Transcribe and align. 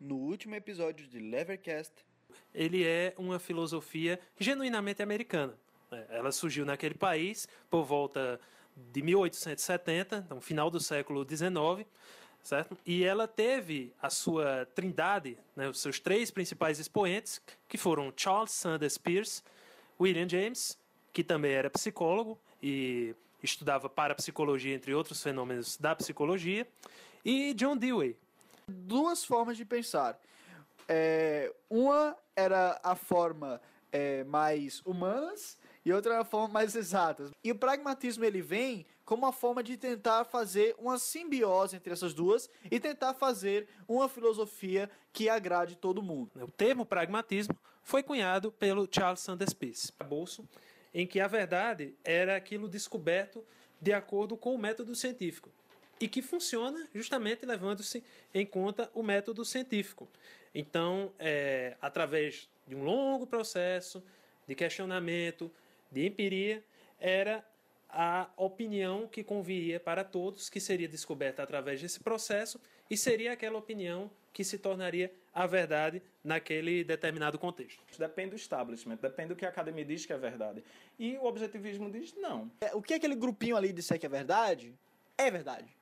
no 0.00 0.16
último 0.16 0.54
episódio 0.54 1.06
de 1.06 1.18
Levercast. 1.18 1.92
Ele 2.54 2.84
é 2.86 3.14
uma 3.18 3.38
filosofia 3.38 4.18
genuinamente 4.38 5.02
americana. 5.02 5.54
né? 5.90 6.06
Ela 6.10 6.32
surgiu 6.32 6.64
naquele 6.64 6.94
país 6.94 7.46
por 7.68 7.84
volta 7.84 8.40
de 8.76 9.02
1870, 9.02 10.24
então 10.26 10.40
final 10.40 10.70
do 10.70 10.80
século 10.80 11.26
XIX, 11.28 11.86
certo? 12.42 12.76
E 12.86 13.04
ela 13.04 13.28
teve 13.28 13.92
a 14.00 14.08
sua 14.08 14.66
trindade, 14.74 15.36
né, 15.54 15.68
os 15.68 15.80
seus 15.80 16.00
três 16.00 16.30
principais 16.30 16.78
expoentes, 16.78 17.40
que 17.68 17.76
foram 17.76 18.12
Charles 18.16 18.52
Sanders 18.52 18.96
Peirce, 18.96 19.42
William 20.00 20.28
James, 20.28 20.78
que 21.12 21.22
também 21.22 21.52
era 21.52 21.68
psicólogo 21.68 22.38
e 22.62 23.14
estudava 23.42 23.88
parapsicologia, 23.88 24.74
entre 24.74 24.94
outros 24.94 25.22
fenômenos 25.22 25.76
da 25.76 25.94
psicologia, 25.94 26.66
e 27.24 27.52
John 27.54 27.76
Dewey. 27.76 28.16
Duas 28.70 29.24
formas 29.24 29.56
de 29.56 29.64
pensar. 29.64 30.18
É, 30.88 31.52
uma 31.68 32.16
era 32.34 32.80
a 32.82 32.94
forma 32.94 33.60
é, 33.92 34.24
mais 34.24 34.80
humanas 34.84 35.58
e 35.84 35.92
outra 35.92 36.14
era 36.14 36.22
a 36.22 36.24
forma 36.24 36.48
mais 36.48 36.74
exatas. 36.74 37.30
E 37.42 37.50
o 37.50 37.54
pragmatismo 37.54 38.24
ele 38.24 38.40
vem 38.40 38.86
como 39.04 39.24
uma 39.24 39.32
forma 39.32 39.62
de 39.62 39.76
tentar 39.76 40.24
fazer 40.24 40.74
uma 40.78 40.98
simbiose 40.98 41.76
entre 41.76 41.92
essas 41.92 42.14
duas 42.14 42.48
e 42.70 42.78
tentar 42.78 43.14
fazer 43.14 43.68
uma 43.88 44.08
filosofia 44.08 44.90
que 45.12 45.28
agrade 45.28 45.76
todo 45.76 46.02
mundo. 46.02 46.30
O 46.40 46.50
termo 46.50 46.86
pragmatismo 46.86 47.56
foi 47.82 48.02
cunhado 48.02 48.52
pelo 48.52 48.88
Charles 48.90 49.20
Sanders 49.20 49.52
Peirce, 49.52 49.92
bolso, 50.08 50.48
em 50.94 51.06
que 51.06 51.18
a 51.18 51.26
verdade 51.26 51.94
era 52.04 52.36
aquilo 52.36 52.68
descoberto 52.68 53.44
de 53.80 53.92
acordo 53.92 54.36
com 54.36 54.54
o 54.54 54.58
método 54.58 54.94
científico 54.94 55.50
e 56.00 56.08
que 56.08 56.22
funciona 56.22 56.88
justamente 56.94 57.44
levando-se 57.44 58.02
em 58.32 58.46
conta 58.46 58.90
o 58.94 59.02
método 59.02 59.44
científico. 59.44 60.08
Então, 60.54 61.12
é, 61.18 61.76
através 61.80 62.48
de 62.66 62.74
um 62.74 62.82
longo 62.82 63.26
processo 63.26 64.02
de 64.48 64.54
questionamento, 64.54 65.50
de 65.92 66.06
empiria, 66.06 66.64
era 66.98 67.44
a 67.88 68.28
opinião 68.36 69.06
que 69.06 69.22
conviria 69.22 69.78
para 69.78 70.02
todos, 70.04 70.48
que 70.48 70.60
seria 70.60 70.88
descoberta 70.88 71.42
através 71.42 71.80
desse 71.80 72.00
processo, 72.00 72.60
e 72.88 72.96
seria 72.96 73.32
aquela 73.32 73.58
opinião 73.58 74.10
que 74.32 74.44
se 74.44 74.58
tornaria 74.58 75.12
a 75.34 75.46
verdade 75.46 76.00
naquele 76.22 76.84
determinado 76.84 77.38
contexto. 77.38 77.82
Depende 77.98 78.30
do 78.30 78.36
establishment, 78.36 78.96
depende 78.96 79.30
do 79.30 79.36
que 79.36 79.44
a 79.44 79.48
academia 79.48 79.84
diz 79.84 80.06
que 80.06 80.12
é 80.12 80.18
verdade. 80.18 80.62
E 80.98 81.16
o 81.18 81.24
objetivismo 81.24 81.90
diz 81.90 82.14
não. 82.14 82.50
É, 82.60 82.74
o 82.74 82.82
que 82.82 82.94
aquele 82.94 83.14
grupinho 83.14 83.56
ali 83.56 83.72
disser 83.72 83.98
que 83.98 84.06
é 84.06 84.08
verdade, 84.08 84.72
é 85.18 85.30
verdade. 85.30 85.79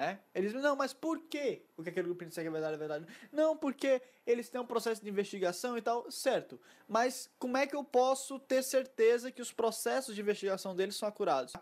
É? 0.00 0.16
Eles 0.34 0.54
não, 0.54 0.74
mas 0.74 0.94
por 0.94 1.20
quê? 1.28 1.62
O 1.76 1.82
que 1.82 1.90
aquele 1.90 2.08
grupinho 2.08 2.30
disser 2.30 2.42
que 2.42 2.48
é 2.48 2.50
verdade 2.50 2.74
é 2.74 2.78
verdade? 2.78 3.06
Não, 3.30 3.54
porque 3.54 4.00
eles 4.26 4.48
têm 4.48 4.58
um 4.58 4.64
processo 4.64 5.04
de 5.04 5.10
investigação 5.10 5.76
e 5.76 5.82
tal, 5.82 6.10
certo. 6.10 6.58
Mas 6.88 7.28
como 7.38 7.58
é 7.58 7.66
que 7.66 7.76
eu 7.76 7.84
posso 7.84 8.38
ter 8.38 8.62
certeza 8.62 9.30
que 9.30 9.42
os 9.42 9.52
processos 9.52 10.14
de 10.14 10.22
investigação 10.22 10.74
deles 10.74 10.96
são 10.96 11.06
acurados? 11.06 11.52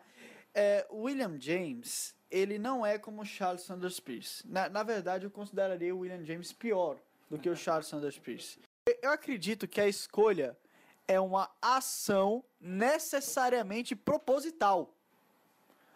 É, 0.55 0.86
William 0.89 1.36
James, 1.41 2.14
ele 2.31 2.61
não 2.61 2.86
é 2.86 2.97
como 2.97 3.25
Charles 3.25 3.62
Sanders 3.62 3.98
Peirce. 3.98 4.47
Na, 4.47 4.69
na 4.69 4.84
verdade, 4.84 5.27
eu 5.27 5.33
consideraria 5.33 5.92
o 5.92 5.98
William 5.98 6.25
James 6.25 6.53
pior 6.53 6.97
do 7.28 7.41
que 7.41 7.50
o 7.50 7.56
Charles 7.56 7.89
Sanders 7.89 8.20
Peirce. 8.20 8.61
Eu 9.03 9.11
acredito 9.11 9.66
que 9.66 9.81
a 9.81 9.89
escolha 9.89 10.56
é 11.09 11.19
uma 11.19 11.50
ação 11.61 12.44
necessariamente 12.61 13.97
proposital. 13.97 14.94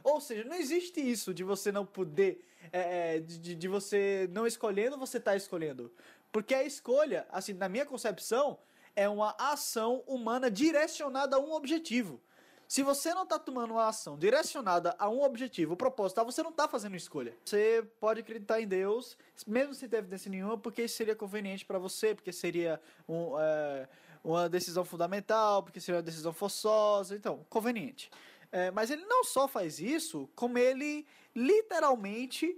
Ou 0.03 0.21
seja, 0.21 0.45
não 0.45 0.57
existe 0.57 1.01
isso 1.01 1.33
de 1.33 1.45
você 1.45 1.71
não 1.73 1.87
poder. 1.87 2.45
é, 2.73 3.17
é, 3.17 3.21
de, 3.21 3.55
de 3.55 3.69
você 3.69 4.29
não 4.33 4.47
escolhendo, 4.47 4.97
você 4.97 5.19
tá 5.21 5.37
escolhendo. 5.37 5.93
Porque 6.31 6.55
a 6.55 6.63
escolha, 6.65 7.27
assim, 7.31 7.53
na 7.53 7.69
minha 7.69 7.85
concepção, 7.85 8.59
é 8.97 9.09
uma 9.09 9.35
ação 9.39 10.03
humana 10.07 10.51
direcionada 10.51 11.37
a 11.37 11.39
um 11.41 11.53
objetivo. 11.53 12.21
Se 12.67 12.83
você 12.83 13.13
não 13.13 13.27
tá 13.27 13.39
tomando 13.39 13.73
uma 13.73 13.87
ação 13.87 14.17
direcionada 14.17 14.97
a 14.99 15.07
um 15.11 15.23
objetivo 15.23 15.77
proposital, 15.77 16.25
você 16.25 16.43
não 16.43 16.51
tá 16.51 16.67
fazendo 16.67 16.97
escolha. 16.97 17.37
Você 17.45 17.87
pode 18.01 18.21
acreditar 18.21 18.63
em 18.63 18.67
Deus, 18.67 19.19
mesmo 19.47 19.75
sem 19.75 19.87
ter 19.87 19.99
evidência 19.99 20.31
nenhuma, 20.31 20.57
porque 20.57 20.85
isso 20.85 20.97
seria 20.97 21.15
conveniente 21.15 21.67
para 21.67 21.79
você, 21.79 22.15
porque 22.15 22.33
seria 22.33 22.81
um, 23.07 23.39
é, 23.39 23.87
uma 24.25 24.49
decisão 24.49 24.87
fundamental, 24.87 25.63
porque 25.63 25.81
seria 25.81 25.99
uma 25.99 26.03
decisão 26.03 26.33
forçosa, 26.33 27.15
então, 27.15 27.45
conveniente. 27.51 28.11
É, 28.53 28.71
mas 28.71 28.91
ele 28.91 29.05
não 29.07 29.25
só 29.25 29.49
faz 29.49 29.81
isso, 29.81 30.29
como 30.37 30.59
ele 30.59 31.07
literalmente 31.35 32.55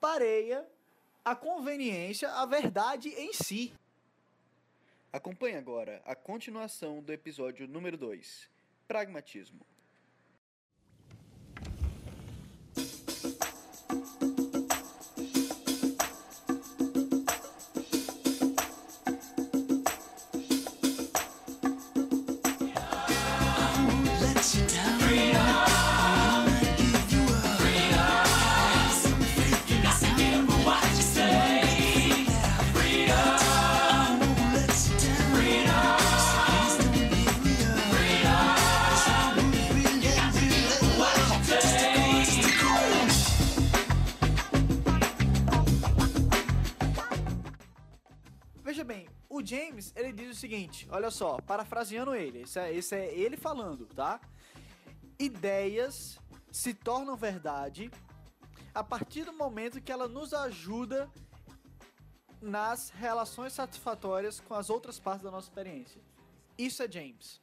pareia 0.00 0.64
a 1.24 1.34
conveniência, 1.34 2.30
a 2.30 2.46
verdade 2.46 3.08
em 3.08 3.32
si. 3.32 3.74
Acompanhe 5.12 5.56
agora 5.56 6.00
a 6.04 6.14
continuação 6.14 7.02
do 7.02 7.12
episódio 7.12 7.66
número 7.66 7.96
2: 7.96 8.48
Pragmatismo. 8.86 9.66
James, 49.44 49.92
ele 49.96 50.12
diz 50.12 50.36
o 50.36 50.40
seguinte, 50.40 50.88
olha 50.90 51.10
só, 51.10 51.38
parafraseando 51.40 52.14
ele, 52.14 52.42
isso 52.42 52.58
é, 52.58 52.72
isso 52.72 52.94
é 52.94 53.06
ele 53.14 53.36
falando, 53.36 53.86
tá? 53.86 54.20
Ideias 55.18 56.18
se 56.50 56.72
tornam 56.74 57.16
verdade 57.16 57.90
a 58.74 58.82
partir 58.82 59.24
do 59.24 59.32
momento 59.32 59.80
que 59.80 59.92
ela 59.92 60.08
nos 60.08 60.34
ajuda 60.34 61.08
nas 62.40 62.90
relações 62.90 63.52
satisfatórias 63.52 64.40
com 64.40 64.54
as 64.54 64.68
outras 64.68 64.98
partes 64.98 65.22
da 65.22 65.30
nossa 65.30 65.48
experiência. 65.48 66.00
Isso 66.58 66.82
é 66.82 66.90
James. 66.90 67.40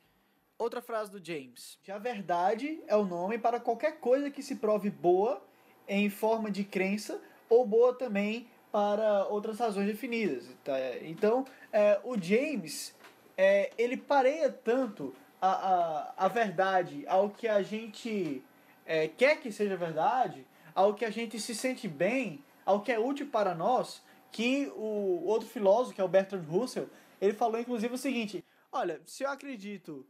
Outra 0.58 0.82
frase 0.82 1.10
do 1.10 1.24
James. 1.26 1.80
A 1.90 1.98
verdade 1.98 2.84
é 2.86 2.96
o 2.96 3.06
nome 3.06 3.38
para 3.40 3.60
qualquer 3.60 4.00
coisa 4.00 4.30
que 4.30 4.44
se 4.44 4.58
prove 4.58 4.90
boa 4.90 5.42
em 5.88 6.10
forma 6.10 6.52
de 6.52 6.64
crença 6.64 7.20
ou 7.50 7.66
boa 7.66 7.94
também 7.94 8.48
para 8.72 9.26
outras 9.28 9.60
razões 9.60 9.88
definidas. 9.88 10.46
tá? 10.64 10.74
Então, 11.02 11.46
é, 11.72 12.00
o 12.04 12.20
James, 12.20 12.96
é, 13.38 13.72
ele 13.78 13.98
pareia 13.98 14.50
tanto 14.52 15.14
a, 15.42 15.52
a, 15.52 16.14
a 16.26 16.28
verdade 16.28 17.06
ao 17.08 17.30
que 17.30 17.48
a 17.48 17.62
gente 17.62 18.44
é, 18.86 19.08
quer 19.08 19.40
que 19.40 19.52
seja 19.52 19.76
verdade, 19.76 20.46
ao 20.74 20.94
que 20.94 21.04
a 21.04 21.10
gente 21.10 21.40
se 21.40 21.54
sente 21.54 21.88
bem, 21.88 22.44
ao 22.66 22.82
que 22.82 22.92
é 22.92 23.00
útil 23.00 23.28
para 23.28 23.54
nós, 23.54 24.02
que 24.32 24.72
o 24.76 25.24
outro 25.26 25.48
filósofo, 25.48 25.96
que 25.96 26.02
é 26.02 26.04
o 26.04 26.08
Bertrand 26.08 26.44
Russell, 26.44 26.90
ele 27.20 27.34
falou 27.34 27.60
inclusive 27.60 27.94
o 27.94 27.98
seguinte: 27.98 28.46
olha, 28.72 29.02
se 29.06 29.24
eu 29.24 29.30
acredito 29.30 30.06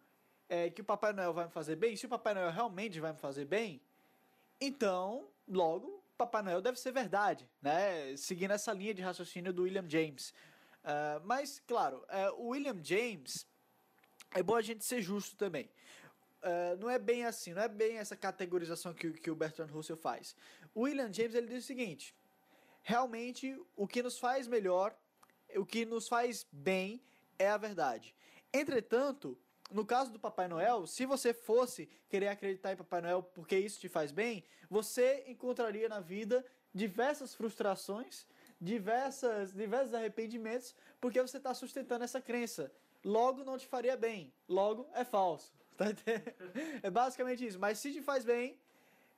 é, 0.47 0.69
que 0.69 0.81
o 0.81 0.85
Papai 0.85 1.13
Noel 1.13 1.33
vai 1.33 1.45
me 1.45 1.51
fazer 1.51 1.75
bem, 1.75 1.95
se 1.95 2.05
o 2.05 2.09
Papai 2.09 2.33
Noel 2.33 2.51
realmente 2.51 2.99
vai 2.99 3.11
me 3.13 3.17
fazer 3.17 3.45
bem, 3.45 3.81
então, 4.59 5.25
logo, 5.47 6.00
Papai 6.21 6.43
Noel 6.43 6.61
deve 6.61 6.79
ser 6.79 6.91
verdade, 6.91 7.49
né? 7.59 8.15
Seguindo 8.15 8.51
essa 8.51 8.71
linha 8.71 8.93
de 8.93 9.01
raciocínio 9.01 9.51
do 9.51 9.63
William 9.63 9.89
James. 9.89 10.31
Ah, 10.83 11.19
mas, 11.23 11.59
claro, 11.65 12.05
é, 12.07 12.29
o 12.31 12.49
William 12.49 12.79
James 12.83 13.47
é 14.35 14.43
bom 14.43 14.55
a 14.55 14.61
gente 14.61 14.85
ser 14.85 15.01
justo 15.01 15.35
também. 15.35 15.67
Ah, 16.43 16.75
não 16.79 16.87
é 16.87 16.99
bem 16.99 17.25
assim, 17.25 17.53
não 17.53 17.61
é 17.63 17.67
bem 17.67 17.97
essa 17.97 18.15
categorização 18.15 18.93
que, 18.93 19.13
que 19.13 19.31
o 19.31 19.35
Bertrand 19.35 19.71
Russell 19.71 19.97
faz. 19.97 20.35
O 20.75 20.81
William 20.81 21.11
James 21.11 21.33
ele 21.33 21.47
diz 21.47 21.63
o 21.63 21.67
seguinte: 21.67 22.15
realmente 22.83 23.59
o 23.75 23.87
que 23.87 24.03
nos 24.03 24.19
faz 24.19 24.47
melhor, 24.47 24.95
o 25.55 25.65
que 25.65 25.85
nos 25.85 26.07
faz 26.07 26.45
bem 26.51 27.01
é 27.39 27.49
a 27.49 27.57
verdade. 27.57 28.15
Entretanto, 28.53 29.35
no 29.71 29.85
caso 29.85 30.11
do 30.11 30.19
Papai 30.19 30.47
Noel, 30.47 30.85
se 30.85 31.05
você 31.05 31.33
fosse 31.33 31.89
querer 32.09 32.27
acreditar 32.27 32.73
em 32.73 32.75
Papai 32.77 33.01
Noel 33.01 33.23
porque 33.23 33.57
isso 33.57 33.79
te 33.79 33.89
faz 33.89 34.11
bem, 34.11 34.43
você 34.69 35.23
encontraria 35.27 35.87
na 35.89 35.99
vida 35.99 36.45
diversas 36.73 37.33
frustrações, 37.33 38.25
diversas, 38.59 39.53
diversos 39.53 39.93
arrependimentos, 39.93 40.75
porque 40.99 41.21
você 41.21 41.37
está 41.37 41.53
sustentando 41.53 42.03
essa 42.03 42.21
crença. 42.21 42.71
Logo 43.03 43.43
não 43.43 43.57
te 43.57 43.67
faria 43.67 43.97
bem, 43.97 44.31
logo 44.47 44.87
é 44.93 45.03
falso. 45.03 45.53
Tá? 45.77 45.85
É 46.83 46.91
basicamente 46.91 47.43
isso. 47.47 47.57
Mas 47.57 47.79
se 47.79 47.91
te 47.91 48.03
faz 48.03 48.23
bem, 48.23 48.55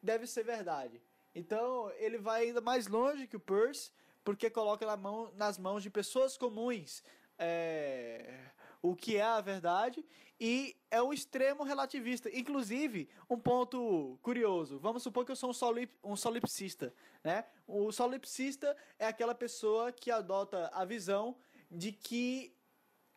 deve 0.02 0.26
ser 0.26 0.44
verdade. 0.44 1.02
Então 1.36 1.92
ele 1.98 2.18
vai 2.18 2.44
ainda 2.44 2.62
mais 2.62 2.88
longe 2.88 3.28
que 3.28 3.36
o 3.36 3.40
Peirce, 3.40 3.92
porque 4.24 4.50
coloca 4.50 4.86
na 4.86 4.96
mão, 4.96 5.30
nas 5.36 5.58
mãos 5.58 5.84
de 5.84 5.90
pessoas 5.90 6.38
comuns 6.38 7.04
é, 7.38 8.34
o 8.84 8.96
que 8.96 9.16
é 9.16 9.24
a 9.24 9.40
verdade 9.40 10.06
e 10.40 10.76
é 10.92 11.02
um 11.02 11.14
extremo 11.14 11.64
relativista. 11.64 12.30
Inclusive, 12.38 13.10
um 13.30 13.40
ponto 13.40 14.20
curioso. 14.22 14.78
Vamos 14.78 15.02
supor 15.02 15.26
que 15.26 15.32
eu 15.32 15.38
sou 15.38 15.52
um, 15.52 15.54
solip, 15.54 15.92
um 16.04 16.18
solipsista, 16.18 16.94
né? 17.24 17.46
O 17.66 17.92
solipsista 17.94 18.76
é 19.00 19.08
aquela 19.08 19.34
pessoa 19.34 19.92
que 19.94 20.12
adota 20.12 20.70
a 20.74 20.84
visão 20.84 21.38
de 21.72 21.94
que 21.94 22.54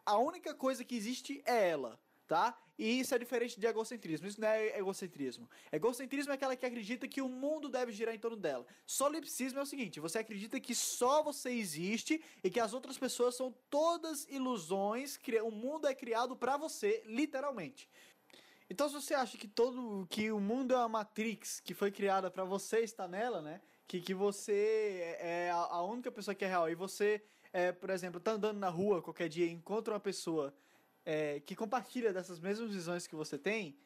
a 0.06 0.16
única 0.16 0.54
coisa 0.54 0.84
que 0.84 0.94
existe 0.94 1.42
é 1.44 1.70
ela, 1.70 1.98
tá? 2.26 2.58
E 2.78 3.00
isso 3.00 3.14
é 3.14 3.18
diferente 3.18 3.58
de 3.58 3.66
egocentrismo. 3.66 4.26
Isso 4.26 4.40
não 4.40 4.48
é 4.48 4.78
egocentrismo. 4.78 5.48
Egocentrismo 5.72 6.32
é 6.32 6.34
aquela 6.34 6.54
que 6.54 6.66
acredita 6.66 7.08
que 7.08 7.22
o 7.22 7.28
mundo 7.28 7.68
deve 7.68 7.90
girar 7.92 8.14
em 8.14 8.18
torno 8.18 8.36
dela. 8.36 8.66
Solipsismo 8.86 9.58
é 9.58 9.62
o 9.62 9.66
seguinte: 9.66 9.98
você 10.00 10.18
acredita 10.18 10.60
que 10.60 10.74
só 10.74 11.22
você 11.22 11.50
existe 11.50 12.22
e 12.44 12.50
que 12.50 12.60
as 12.60 12.74
outras 12.74 12.98
pessoas 12.98 13.34
são 13.34 13.54
todas 13.70 14.26
ilusões. 14.28 15.18
O 15.42 15.50
mundo 15.50 15.86
é 15.86 15.94
criado 15.94 16.36
para 16.36 16.56
você, 16.56 17.02
literalmente. 17.06 17.88
Então, 18.68 18.88
se 18.88 18.94
você 18.94 19.14
acha 19.14 19.38
que 19.38 19.46
todo 19.46 20.06
que 20.10 20.30
o 20.30 20.40
mundo 20.40 20.74
é 20.74 20.76
uma 20.76 20.88
matrix 20.88 21.60
que 21.60 21.72
foi 21.72 21.90
criada 21.90 22.30
para 22.30 22.44
você 22.44 22.80
estar 22.80 23.06
nela, 23.06 23.40
né? 23.40 23.60
Que, 23.86 24.00
que 24.00 24.12
você 24.12 25.16
é 25.20 25.50
a, 25.50 25.56
a 25.56 25.84
única 25.84 26.10
pessoa 26.10 26.34
que 26.34 26.44
é 26.44 26.48
real 26.48 26.68
e 26.68 26.74
você, 26.74 27.22
é, 27.52 27.70
por 27.70 27.90
exemplo, 27.90 28.20
tá 28.20 28.32
andando 28.32 28.58
na 28.58 28.68
rua 28.68 29.00
qualquer 29.00 29.28
dia 29.28 29.46
e 29.46 29.50
encontra 29.50 29.94
uma 29.94 30.00
pessoa 30.00 30.52
é, 31.06 31.40
que 31.40 31.54
compartilha 31.54 32.12
dessas 32.12 32.40
mesmas 32.40 32.70
visões 32.70 33.06
que 33.06 33.14
você 33.14 33.38
tem, 33.38 33.78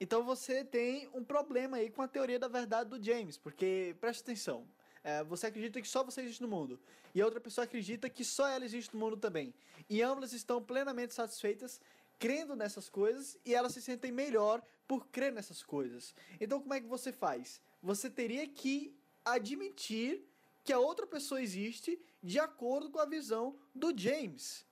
então 0.00 0.24
você 0.24 0.64
tem 0.64 1.10
um 1.12 1.22
problema 1.22 1.76
aí 1.76 1.90
com 1.90 2.00
a 2.00 2.08
teoria 2.08 2.38
da 2.38 2.48
verdade 2.48 2.88
do 2.88 3.04
James, 3.04 3.36
porque 3.36 3.94
preste 4.00 4.22
atenção, 4.22 4.66
é, 5.02 5.24
você 5.24 5.48
acredita 5.48 5.82
que 5.82 5.88
só 5.88 6.04
você 6.04 6.22
existe 6.22 6.40
no 6.40 6.48
mundo 6.48 6.80
e 7.12 7.20
a 7.20 7.24
outra 7.24 7.40
pessoa 7.40 7.64
acredita 7.64 8.08
que 8.08 8.24
só 8.24 8.48
ela 8.48 8.64
existe 8.64 8.94
no 8.94 9.00
mundo 9.00 9.16
também, 9.16 9.52
e 9.88 10.00
ambas 10.00 10.32
estão 10.32 10.62
plenamente 10.62 11.12
satisfeitas 11.12 11.80
crendo 12.18 12.54
nessas 12.54 12.88
coisas 12.88 13.36
e 13.44 13.54
elas 13.54 13.72
se 13.72 13.82
sentem 13.82 14.12
melhor 14.12 14.62
por 14.86 15.08
crer 15.08 15.32
nessas 15.32 15.62
coisas. 15.62 16.14
Então 16.40 16.60
como 16.60 16.74
é 16.74 16.80
que 16.80 16.86
você 16.86 17.12
faz? 17.12 17.60
Você 17.82 18.08
teria 18.08 18.46
que 18.46 18.94
admitir 19.24 20.22
que 20.62 20.72
a 20.72 20.78
outra 20.78 21.06
pessoa 21.06 21.42
existe 21.42 22.00
de 22.22 22.38
acordo 22.38 22.90
com 22.90 23.00
a 23.00 23.06
visão 23.06 23.58
do 23.74 23.96
James. 23.96 24.66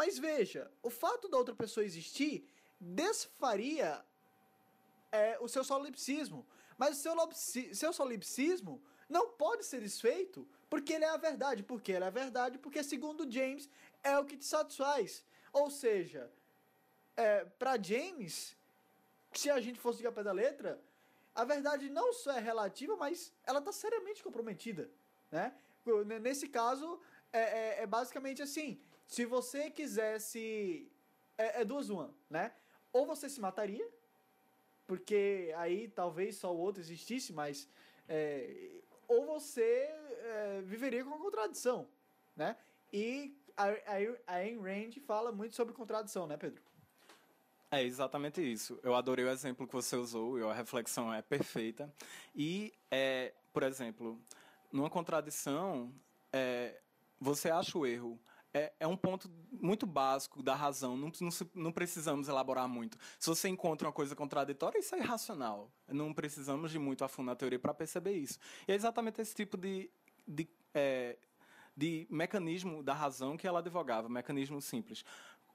Mas 0.00 0.18
veja, 0.18 0.62
o 0.82 0.88
fato 0.88 1.28
da 1.28 1.36
outra 1.36 1.54
pessoa 1.54 1.84
existir 1.84 2.48
desfaria 2.80 4.02
é, 5.12 5.38
o 5.40 5.46
seu 5.46 5.62
solipsismo. 5.62 6.46
Mas 6.78 6.96
o 6.96 7.00
seu, 7.02 7.74
seu 7.74 7.92
solipsismo 7.92 8.82
não 9.10 9.28
pode 9.32 9.62
ser 9.66 9.80
desfeito 9.82 10.48
porque 10.70 10.94
ele 10.94 11.04
é 11.04 11.10
a 11.10 11.18
verdade. 11.18 11.62
Porque 11.62 11.92
ele 11.92 12.04
é 12.04 12.06
a 12.06 12.18
verdade, 12.22 12.56
porque 12.56 12.82
segundo 12.82 13.30
James 13.30 13.68
é 14.02 14.18
o 14.18 14.24
que 14.24 14.38
te 14.38 14.46
satisfaz. 14.46 15.22
Ou 15.52 15.68
seja, 15.70 16.32
é, 17.14 17.44
para 17.44 17.76
James, 17.90 18.56
se 19.34 19.50
a 19.50 19.60
gente 19.60 19.78
fosse 19.78 20.00
de 20.00 20.10
pé 20.10 20.22
da 20.22 20.32
letra, 20.32 20.80
a 21.34 21.44
verdade 21.44 21.90
não 21.90 22.10
só 22.14 22.32
é 22.32 22.40
relativa, 22.40 22.96
mas 22.96 23.34
ela 23.44 23.58
está 23.58 23.70
seriamente 23.70 24.22
comprometida. 24.22 24.90
Né? 25.30 25.54
Nesse 26.22 26.48
caso, 26.48 26.98
é, 27.30 27.40
é, 27.40 27.82
é 27.82 27.86
basicamente 27.86 28.40
assim: 28.40 28.80
se 29.10 29.26
você 29.26 29.68
quisesse. 29.68 30.88
É, 31.36 31.62
é 31.62 31.64
duas 31.64 31.90
uma, 31.90 32.14
né? 32.30 32.52
Ou 32.92 33.04
você 33.04 33.28
se 33.28 33.40
mataria, 33.40 33.86
porque 34.86 35.52
aí 35.56 35.88
talvez 35.88 36.36
só 36.36 36.54
o 36.54 36.58
outro 36.58 36.80
existisse, 36.80 37.32
mas. 37.32 37.68
É, 38.08 38.70
ou 39.08 39.26
você 39.26 39.62
é, 39.62 40.62
viveria 40.64 41.04
com 41.04 41.12
a 41.12 41.18
contradição, 41.18 41.88
né? 42.36 42.56
E 42.92 43.36
a, 43.56 43.66
a, 43.66 44.32
a 44.32 44.34
Ayn 44.36 44.60
Rand 44.60 44.92
fala 45.04 45.32
muito 45.32 45.56
sobre 45.56 45.74
contradição, 45.74 46.28
né, 46.28 46.36
Pedro? 46.36 46.62
É 47.72 47.82
exatamente 47.82 48.40
isso. 48.40 48.78
Eu 48.82 48.94
adorei 48.94 49.24
o 49.24 49.30
exemplo 49.30 49.66
que 49.66 49.72
você 49.72 49.96
usou, 49.96 50.48
a 50.48 50.54
reflexão 50.54 51.12
é 51.12 51.22
perfeita. 51.22 51.92
E, 52.34 52.72
é, 52.90 53.32
por 53.52 53.64
exemplo, 53.64 54.20
numa 54.72 54.90
contradição, 54.90 55.92
é, 56.32 56.80
você 57.20 57.50
acha 57.50 57.76
o 57.78 57.86
erro, 57.86 58.18
é, 58.52 58.72
é, 58.80 58.86
um 58.86 58.96
ponto 58.96 59.30
muito 59.52 59.86
básico 59.86 60.42
da 60.42 60.54
razão, 60.54 60.96
não, 60.96 61.12
não, 61.20 61.30
não, 61.54 61.72
precisamos 61.72 62.28
elaborar 62.28 62.68
muito. 62.68 62.98
Se 63.18 63.28
você 63.28 63.48
encontra 63.48 63.86
uma 63.86 63.92
coisa 63.92 64.16
contraditória, 64.16 64.78
isso 64.78 64.94
é 64.94 64.98
irracional. 64.98 65.70
Não 65.88 66.12
precisamos 66.12 66.70
de 66.70 66.78
muito 66.78 67.04
a 67.04 67.08
fundo 67.08 67.26
na 67.26 67.36
teoria 67.36 67.58
para 67.58 67.72
perceber 67.72 68.12
isso. 68.12 68.38
E 68.66 68.72
é 68.72 68.74
exatamente 68.74 69.20
esse 69.20 69.34
tipo 69.34 69.56
de, 69.56 69.88
de, 70.26 70.48
é, 70.74 71.16
de 71.76 72.06
mecanismo 72.10 72.82
da 72.82 72.92
razão 72.92 73.36
que 73.36 73.46
ela 73.46 73.60
advogava, 73.60 74.08
mecanismo 74.08 74.60
simples 74.60 75.04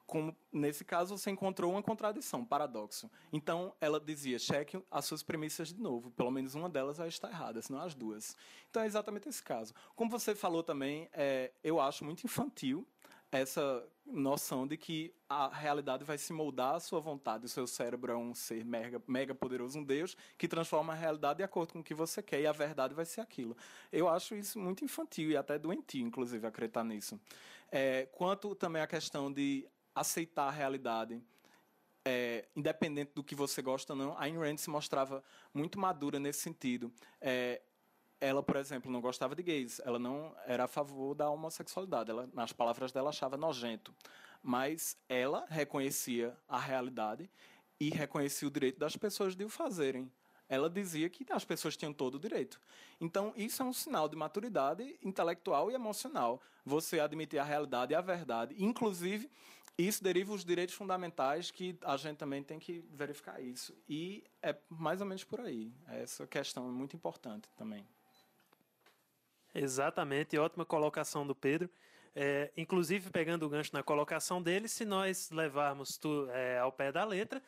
como 0.05 0.35
nesse 0.51 0.85
caso 0.85 1.17
você 1.17 1.31
encontrou 1.31 1.71
uma 1.71 1.81
contradição, 1.81 2.41
um 2.41 2.45
paradoxo. 2.45 3.09
Então 3.33 3.73
ela 3.81 3.99
dizia: 3.99 4.37
cheque 4.39 4.81
as 4.89 5.05
suas 5.05 5.23
premissas 5.23 5.69
de 5.73 5.81
novo, 5.81 6.11
pelo 6.11 6.31
menos 6.31 6.55
uma 6.55 6.69
delas 6.69 6.97
vai 6.97 7.07
estar 7.07 7.29
errada, 7.29 7.61
senão 7.61 7.81
as 7.81 7.95
duas. 7.95 8.35
Então 8.69 8.83
é 8.83 8.85
exatamente 8.85 9.27
esse 9.27 9.41
caso. 9.41 9.73
Como 9.95 10.09
você 10.09 10.35
falou 10.35 10.63
também, 10.63 11.09
é, 11.13 11.51
eu 11.63 11.79
acho 11.79 12.05
muito 12.05 12.23
infantil 12.23 12.87
essa 13.31 13.85
noção 14.05 14.67
de 14.67 14.77
que 14.77 15.13
a 15.27 15.49
realidade 15.49 16.03
vai 16.03 16.17
se 16.17 16.31
moldar 16.31 16.75
à 16.75 16.79
sua 16.79 16.99
vontade. 16.99 17.45
O 17.45 17.49
seu 17.49 17.65
cérebro 17.65 18.11
é 18.11 18.15
um 18.15 18.33
ser 18.33 18.63
mega, 18.63 19.01
mega 19.07 19.33
poderoso, 19.33 19.79
um 19.79 19.83
Deus, 19.83 20.15
que 20.37 20.47
transforma 20.47 20.93
a 20.93 20.95
realidade 20.95 21.37
de 21.37 21.43
acordo 21.43 21.73
com 21.73 21.79
o 21.79 21.83
que 21.83 21.93
você 21.93 22.21
quer, 22.21 22.41
e 22.41 22.47
a 22.47 22.51
verdade 22.51 22.93
vai 22.93 23.05
ser 23.05 23.21
aquilo. 23.21 23.57
Eu 23.91 24.07
acho 24.07 24.35
isso 24.35 24.59
muito 24.59 24.85
infantil 24.85 25.31
e 25.31 25.37
até 25.37 25.57
doentio, 25.57 26.05
inclusive, 26.05 26.45
acreditar 26.45 26.83
nisso. 26.83 27.19
É, 27.71 28.07
quanto 28.11 28.53
também 28.55 28.81
à 28.81 28.87
questão 28.87 29.31
de 29.31 29.67
aceitar 29.95 30.47
a 30.47 30.51
realidade, 30.51 31.21
é, 32.05 32.45
independente 32.55 33.13
do 33.15 33.23
que 33.23 33.33
você 33.33 33.61
gosta 33.61 33.93
ou 33.93 33.97
não, 33.97 34.17
a 34.17 34.23
Ayn 34.23 34.37
Rand 34.37 34.57
se 34.57 34.69
mostrava 34.69 35.23
muito 35.53 35.79
madura 35.79 36.19
nesse 36.19 36.41
sentido. 36.41 36.93
É, 37.19 37.61
ela, 38.19 38.43
por 38.43 38.55
exemplo, 38.57 38.91
não 38.91 39.01
gostava 39.01 39.35
de 39.35 39.41
gays, 39.41 39.79
ela 39.83 39.97
não 39.97 40.35
era 40.45 40.65
a 40.65 40.67
favor 40.67 41.15
da 41.15 41.29
homossexualidade, 41.29 42.11
ela, 42.11 42.29
nas 42.33 42.53
palavras 42.53 42.91
dela, 42.91 43.09
achava 43.09 43.37
nojento. 43.37 43.93
Mas 44.41 44.97
ela 45.09 45.45
reconhecia 45.49 46.37
a 46.47 46.59
realidade 46.59 47.29
e 47.79 47.89
reconhecia 47.89 48.47
o 48.47 48.51
direito 48.51 48.79
das 48.79 48.95
pessoas 48.95 49.35
de 49.35 49.43
o 49.43 49.49
fazerem. 49.49 50.11
Ela 50.47 50.69
dizia 50.69 51.09
que 51.09 51.25
as 51.31 51.43
pessoas 51.43 51.75
tinham 51.75 51.93
todo 51.93 52.15
o 52.15 52.19
direito. 52.19 52.59
Então, 53.01 53.33
isso 53.35 53.61
é 53.61 53.65
um 53.65 53.73
sinal 53.73 54.07
de 54.07 54.15
maturidade 54.15 54.97
intelectual 55.01 55.71
e 55.71 55.73
emocional. 55.73 56.41
Você 56.65 56.99
admitir 56.99 57.39
a 57.39 57.43
realidade 57.43 57.93
e 57.93 57.95
a 57.95 58.01
verdade, 58.01 58.55
inclusive 58.57 59.29
isso 59.77 60.01
deriva 60.01 60.31
os 60.33 60.45
direitos 60.45 60.73
fundamentais 60.73 61.51
que 61.51 61.77
a 61.81 61.97
gente 61.97 62.17
também 62.17 62.41
tem 62.41 62.57
que 62.57 62.85
verificar 62.93 63.41
isso. 63.41 63.75
E 63.89 64.23
é 64.41 64.55
mais 64.69 65.01
ou 65.01 65.07
menos 65.07 65.23
por 65.25 65.41
aí. 65.41 65.73
Essa 65.87 66.25
questão 66.25 66.67
é 66.67 66.71
muito 66.71 66.95
importante 66.95 67.49
também. 67.57 67.85
Exatamente, 69.53 70.37
ótima 70.37 70.65
colocação 70.65 71.27
do 71.27 71.35
Pedro. 71.35 71.69
É, 72.15 72.49
inclusive, 72.55 73.09
pegando 73.09 73.45
o 73.45 73.49
gancho 73.49 73.71
na 73.73 73.83
colocação 73.83 74.41
dele, 74.41 74.69
se 74.69 74.85
nós 74.85 75.29
levarmos 75.29 75.97
tu, 75.97 76.29
é, 76.29 76.57
ao 76.59 76.71
pé 76.71 76.89
da 76.89 77.03
letra, 77.03 77.43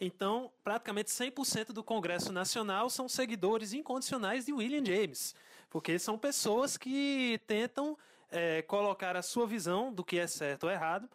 então 0.00 0.52
praticamente 0.62 1.10
100% 1.10 1.72
do 1.72 1.82
Congresso 1.82 2.32
Nacional 2.32 2.88
são 2.90 3.08
seguidores 3.08 3.72
incondicionais 3.72 4.46
de 4.46 4.52
William 4.52 4.84
James, 4.84 5.34
porque 5.70 5.98
são 5.98 6.18
pessoas 6.18 6.76
que 6.76 7.40
tentam 7.46 7.96
é, 8.30 8.62
colocar 8.62 9.16
a 9.16 9.22
sua 9.22 9.46
visão 9.46 9.92
do 9.92 10.04
que 10.04 10.18
é 10.18 10.26
certo 10.26 10.64
ou 10.64 10.70
errado 10.70 11.08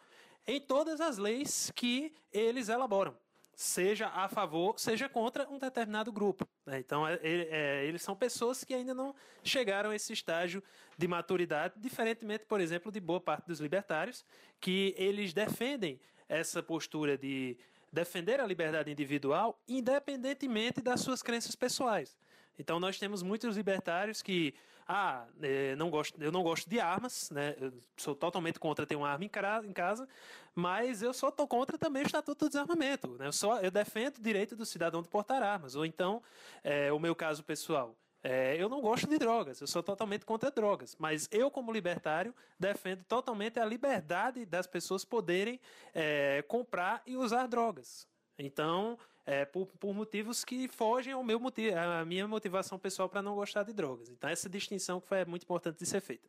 em 0.46 0.60
todas 0.60 1.00
as 1.00 1.16
leis 1.16 1.72
que 1.74 2.12
eles 2.32 2.68
elaboram, 2.68 3.16
seja 3.54 4.08
a 4.08 4.28
favor, 4.28 4.78
seja 4.78 5.08
contra 5.08 5.48
um 5.48 5.58
determinado 5.58 6.12
grupo. 6.12 6.46
Né? 6.66 6.78
Então, 6.78 7.06
é, 7.06 7.18
é, 7.22 7.84
eles 7.86 8.02
são 8.02 8.14
pessoas 8.14 8.62
que 8.62 8.74
ainda 8.74 8.92
não 8.92 9.14
chegaram 9.42 9.90
a 9.90 9.96
esse 9.96 10.12
estágio 10.12 10.62
de 10.98 11.08
maturidade, 11.08 11.74
diferentemente, 11.78 12.44
por 12.44 12.60
exemplo, 12.60 12.92
de 12.92 13.00
boa 13.00 13.20
parte 13.20 13.46
dos 13.46 13.60
libertários, 13.60 14.24
que 14.60 14.94
eles 14.98 15.32
defendem 15.32 15.98
essa 16.28 16.62
postura 16.62 17.16
de 17.16 17.56
defender 17.94 18.40
a 18.40 18.46
liberdade 18.46 18.90
individual, 18.90 19.58
independentemente 19.68 20.82
das 20.82 21.00
suas 21.00 21.22
crenças 21.22 21.54
pessoais. 21.54 22.16
Então 22.58 22.80
nós 22.80 22.98
temos 22.98 23.22
muitos 23.22 23.56
libertários 23.56 24.20
que, 24.20 24.54
ah, 24.86 25.26
é, 25.40 25.76
não 25.76 25.90
gosto, 25.90 26.20
eu 26.22 26.32
não 26.32 26.42
gosto 26.42 26.68
de 26.68 26.80
armas, 26.80 27.30
né? 27.30 27.54
Eu 27.58 27.72
sou 27.96 28.14
totalmente 28.14 28.58
contra 28.58 28.84
ter 28.84 28.96
uma 28.96 29.08
arma 29.08 29.24
em 29.24 29.72
casa, 29.72 30.08
mas 30.54 31.02
eu 31.02 31.12
só 31.12 31.28
estou 31.28 31.46
contra 31.46 31.78
também 31.78 32.02
o 32.02 32.06
Estatuto 32.06 32.44
do 32.44 32.48
Desarmamento. 32.48 33.16
Né? 33.18 33.28
Eu, 33.28 33.32
só, 33.32 33.60
eu 33.60 33.70
defendo 33.70 34.18
o 34.18 34.22
direito 34.22 34.54
do 34.54 34.66
cidadão 34.66 35.00
de 35.00 35.08
portar 35.08 35.42
armas. 35.42 35.74
Ou 35.74 35.86
então, 35.86 36.22
é, 36.62 36.92
o 36.92 36.98
meu 36.98 37.14
caso 37.14 37.42
pessoal, 37.42 37.96
é, 38.26 38.56
eu 38.56 38.70
não 38.70 38.80
gosto 38.80 39.06
de 39.06 39.18
drogas, 39.18 39.60
eu 39.60 39.66
sou 39.66 39.82
totalmente 39.82 40.24
contra 40.24 40.50
drogas, 40.50 40.96
mas 40.98 41.28
eu, 41.30 41.50
como 41.50 41.70
libertário, 41.70 42.34
defendo 42.58 43.04
totalmente 43.04 43.60
a 43.60 43.66
liberdade 43.66 44.46
das 44.46 44.66
pessoas 44.66 45.04
poderem 45.04 45.60
é, 45.92 46.42
comprar 46.48 47.02
e 47.06 47.18
usar 47.18 47.46
drogas. 47.46 48.08
Então, 48.38 48.98
é, 49.26 49.44
por, 49.44 49.66
por, 49.78 49.92
motivos 49.92 50.42
que 50.42 50.66
fogem 50.68 51.12
ao 51.12 51.22
meu 51.22 51.38
motivo, 51.38 51.76
à 51.76 52.02
minha 52.02 52.26
motivação 52.26 52.78
pessoal 52.78 53.10
para 53.10 53.20
não 53.20 53.34
gostar 53.34 53.62
de 53.62 53.74
drogas. 53.74 54.08
Então, 54.08 54.30
essa 54.30 54.48
distinção 54.48 55.02
que 55.02 55.06
foi 55.06 55.22
muito 55.26 55.42
importante 55.42 55.78
de 55.78 55.84
ser 55.84 56.00
feita. 56.00 56.26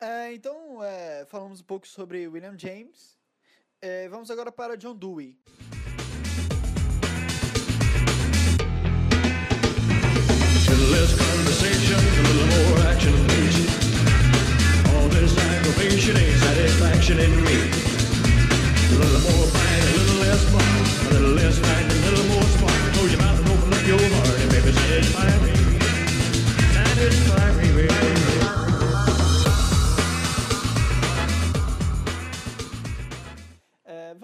É, 0.00 0.34
então, 0.34 0.82
é, 0.82 1.24
falamos 1.26 1.60
um 1.60 1.64
pouco 1.64 1.86
sobre 1.86 2.26
William 2.26 2.58
James. 2.58 3.16
É, 3.80 4.08
vamos 4.08 4.28
agora 4.28 4.50
para 4.50 4.76
John 4.76 4.96
Dewey. 4.96 5.38
This 15.24 15.38
aggravation 15.38 16.18
ain't 16.18 16.38
satisfaction 16.38 17.18
in 17.18 17.30
me. 17.44 17.56
A 17.56 18.98
little 19.00 19.22
more 19.24 19.46
fight, 19.46 19.84
a 19.88 19.96
little 19.96 20.20
less 20.20 20.44
fun. 20.52 21.08
A 21.08 21.14
little 21.14 21.30
less 21.30 21.58
fight, 21.60 21.84
a 21.90 22.10
little 22.10 22.26
more 22.26 22.42
spark. 22.42 22.92
Close 22.92 23.10
your 23.10 23.22
mouth 23.22 23.38
and 23.40 23.48
open 23.48 23.72
up 23.72 23.86
your 23.86 23.98
heart 23.98 24.38
and 24.40 24.50
baby 24.50 24.72
satisfy 24.72 25.30
me. 25.38 25.54
Satisfy 26.74 27.52
me, 27.56 27.72
baby. 27.74 28.13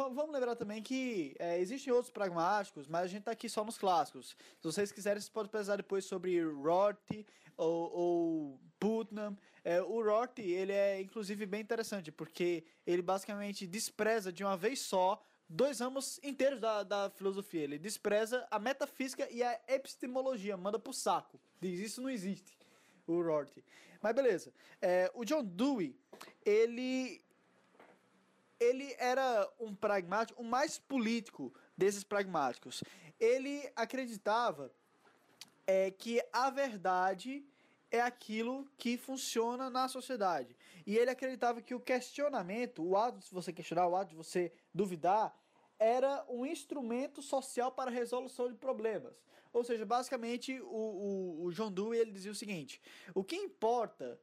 Vamos 0.09 0.33
lembrar 0.33 0.57
também 0.57 0.83
que 0.83 1.35
é, 1.39 1.59
existem 1.59 1.93
outros 1.93 2.11
pragmáticos, 2.11 2.87
mas 2.87 3.03
a 3.03 3.07
gente 3.07 3.25
tá 3.25 3.33
aqui 3.33 3.49
só 3.49 3.65
nos 3.65 3.77
clássicos. 3.77 4.37
Se 4.59 4.63
vocês 4.63 4.91
quiserem, 4.91 5.21
vocês 5.21 5.29
podem 5.29 5.51
pesquisar 5.51 5.77
depois 5.77 6.05
sobre 6.05 6.43
Rorty 6.43 7.27
ou, 7.57 7.93
ou 7.93 8.61
Putnam. 8.79 9.37
É, 9.63 9.83
o 9.83 10.03
Rorty, 10.03 10.43
ele 10.43 10.73
é 10.73 11.01
inclusive 11.01 11.45
bem 11.45 11.61
interessante, 11.61 12.11
porque 12.11 12.65
ele 12.87 13.03
basicamente 13.03 13.67
despreza 13.67 14.33
de 14.33 14.43
uma 14.43 14.57
vez 14.57 14.81
só 14.81 15.23
dois 15.49 15.81
ramos 15.81 16.19
inteiros 16.23 16.61
da, 16.61 16.83
da 16.83 17.11
filosofia. 17.11 17.65
Ele 17.65 17.79
despreza 17.79 18.47
a 18.51 18.59
metafísica 18.59 19.29
e 19.31 19.43
a 19.43 19.61
epistemologia, 19.69 20.57
manda 20.57 20.79
pro 20.79 20.93
saco. 20.93 21.41
Diz, 21.61 21.81
isso 21.81 22.01
não 22.01 22.09
existe, 22.09 22.57
o 23.07 23.21
Rorty. 23.21 23.63
Mas 24.01 24.15
beleza. 24.15 24.53
É, 24.81 25.11
o 25.15 25.25
John 25.25 25.45
Dewey, 25.45 25.95
ele 26.45 27.23
ele 28.61 28.95
era 28.99 29.51
um 29.59 29.75
pragmático, 29.75 30.41
o 30.41 30.45
mais 30.45 30.79
político 30.79 31.53
desses 31.77 32.05
pragmáticos. 32.05 32.85
Ele 33.19 33.73
acreditava 33.75 34.71
é, 35.67 35.91
que 35.91 36.23
a 36.31 36.51
verdade 36.51 37.45
é 37.91 38.01
aquilo 38.01 38.71
que 38.77 38.99
funciona 38.99 39.71
na 39.71 39.89
sociedade. 39.89 40.55
E 40.87 40.97
ele 40.97 41.11
acreditava 41.11 41.63
que 41.63 41.75
o 41.75 41.81
questionamento, 41.81 42.85
o 42.85 42.97
ato 42.97 43.19
de 43.19 43.31
você 43.33 43.53
questionar, 43.53 43.89
o 43.89 43.97
ato 43.97 44.11
de 44.11 44.17
você 44.17 44.53
duvidar, 44.75 45.35
era 45.79 46.25
um 46.29 46.45
instrumento 46.45 47.23
social 47.23 47.73
para 47.73 47.91
a 47.91 47.95
resolução 47.95 48.49
de 48.49 48.55
problemas. 48.55 49.15
Ou 49.53 49.65
seja, 49.65 49.85
basicamente, 49.87 50.61
o, 50.61 50.67
o, 50.67 51.45
o 51.47 51.53
John 51.53 51.73
Dewey 51.73 51.99
ele 51.99 52.13
dizia 52.13 52.31
o 52.31 52.35
seguinte: 52.35 52.81
o 53.15 53.25
que 53.25 53.35
importa 53.35 54.21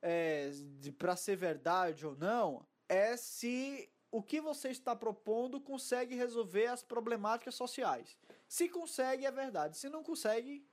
é, 0.00 0.50
para 0.98 1.16
ser 1.16 1.34
verdade 1.36 2.06
ou 2.06 2.14
não 2.14 2.64
é 2.88 3.16
se 3.16 3.88
o 4.10 4.22
que 4.22 4.40
você 4.40 4.68
está 4.68 4.94
propondo 4.94 5.60
consegue 5.60 6.14
resolver 6.14 6.66
as 6.66 6.82
problemáticas 6.82 7.54
sociais. 7.54 8.16
Se 8.48 8.68
consegue, 8.68 9.26
é 9.26 9.30
verdade. 9.30 9.76
Se 9.76 9.88
não 9.88 10.02
consegue, 10.04 10.64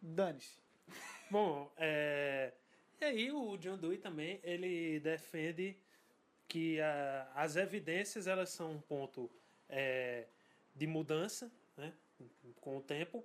dane-se. 0.00 0.58
Bom, 1.30 1.72
é... 1.76 2.52
e 3.00 3.04
aí 3.04 3.32
o 3.32 3.56
John 3.56 3.78
Dewey 3.78 3.98
também 3.98 4.40
ele 4.42 5.00
defende 5.00 5.76
que 6.48 6.80
a- 6.80 7.30
as 7.34 7.56
evidências 7.56 8.26
elas 8.26 8.50
são 8.50 8.72
um 8.72 8.80
ponto 8.80 9.30
é, 9.68 10.26
de 10.74 10.86
mudança, 10.86 11.50
né, 11.76 11.92
com 12.60 12.76
o 12.76 12.82
tempo, 12.82 13.24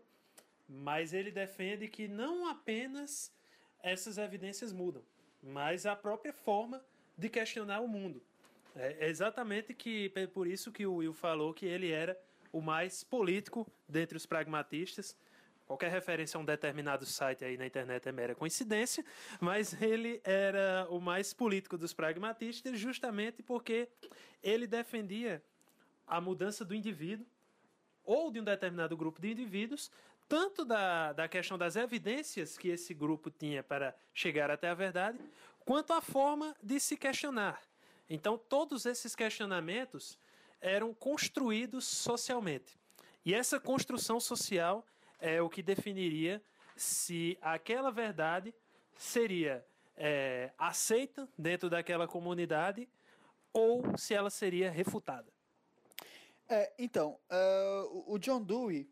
mas 0.70 1.14
ele 1.14 1.32
defende 1.32 1.88
que 1.88 2.08
não 2.08 2.48
apenas 2.48 3.34
essas 3.82 4.18
evidências 4.18 4.72
mudam, 4.72 5.04
mas 5.42 5.86
a 5.86 5.96
própria 5.96 6.32
forma 6.32 6.86
de 7.18 7.30
questionar 7.30 7.82
o 7.82 7.88
mundo. 7.88 8.22
É 8.75 9.08
exatamente 9.08 9.74
que 9.74 10.12
é 10.15 10.27
por 10.27 10.48
isso 10.48 10.72
que 10.72 10.86
o 10.86 10.96
Will 10.96 11.13
falou 11.13 11.53
que 11.53 11.65
ele 11.65 11.91
era 11.91 12.20
o 12.51 12.62
mais 12.62 13.03
político 13.03 13.65
dentre 13.88 14.17
os 14.17 14.25
pragmatistas. 14.25 15.15
Qualquer 15.65 15.89
referência 15.89 16.38
a 16.38 16.41
um 16.41 16.46
determinado 16.46 17.05
site 17.05 17.44
aí 17.46 17.58
na 17.58 17.65
internet 17.65 18.08
é 18.08 18.12
mera 18.12 18.36
coincidência, 18.36 19.03
mas 19.39 19.82
ele 19.82 20.22
era 20.24 20.86
o 20.89 21.00
mais 21.00 21.34
político 21.34 21.77
dos 21.77 21.94
pragmatistas 21.94 22.77
justamente 22.77 23.41
porque 23.41 23.88
ele 24.44 24.67
defendia 24.67 25.41
a 26.05 26.20
mudança 26.20 26.63
do 26.65 26.75
indivíduo 26.75 27.25
ou 28.03 28.29
de 28.29 28.39
um 28.39 28.44
determinado 28.44 28.96
grupo 28.96 29.20
de 29.20 29.32
indivíduos, 29.32 29.89
tanto 30.27 30.63
da, 30.65 31.13
da 31.13 31.27
questão 31.27 31.58
das 31.58 31.75
evidências 31.75 32.58
que 32.58 32.67
esse 32.67 32.94
grupo 32.94 33.32
tinha 33.32 33.63
para 33.63 33.96
chegar 34.13 34.51
até 34.51 34.70
a 34.70 34.75
verdade, 34.75 35.17
quanto 35.60 35.94
a 35.94 36.01
forma 36.01 36.55
de 36.62 36.79
se 36.79 36.96
questionar. 36.96 37.60
Então, 38.09 38.38
todos 38.38 38.85
esses 38.85 39.15
questionamentos 39.15 40.17
eram 40.62 40.93
construídos 40.93 41.85
socialmente. 41.85 42.77
E 43.25 43.33
essa 43.33 43.59
construção 43.59 44.19
social 44.19 44.85
é 45.19 45.41
o 45.41 45.50
que 45.50 45.63
definiria 45.63 46.41
se 46.75 47.38
aquela 47.41 47.91
verdade 47.91 48.53
seria 48.97 49.65
é, 49.97 50.51
aceita 50.57 51.27
dentro 51.38 51.69
daquela 51.69 52.07
comunidade 52.07 52.88
ou 53.53 53.97
se 53.97 54.13
ela 54.13 54.29
seria 54.29 54.69
refutada. 54.69 55.31
É, 56.47 56.74
então, 56.77 57.17
é, 57.29 57.88
o- 57.89 58.19
John 58.19 58.43
Dewey, 58.43 58.88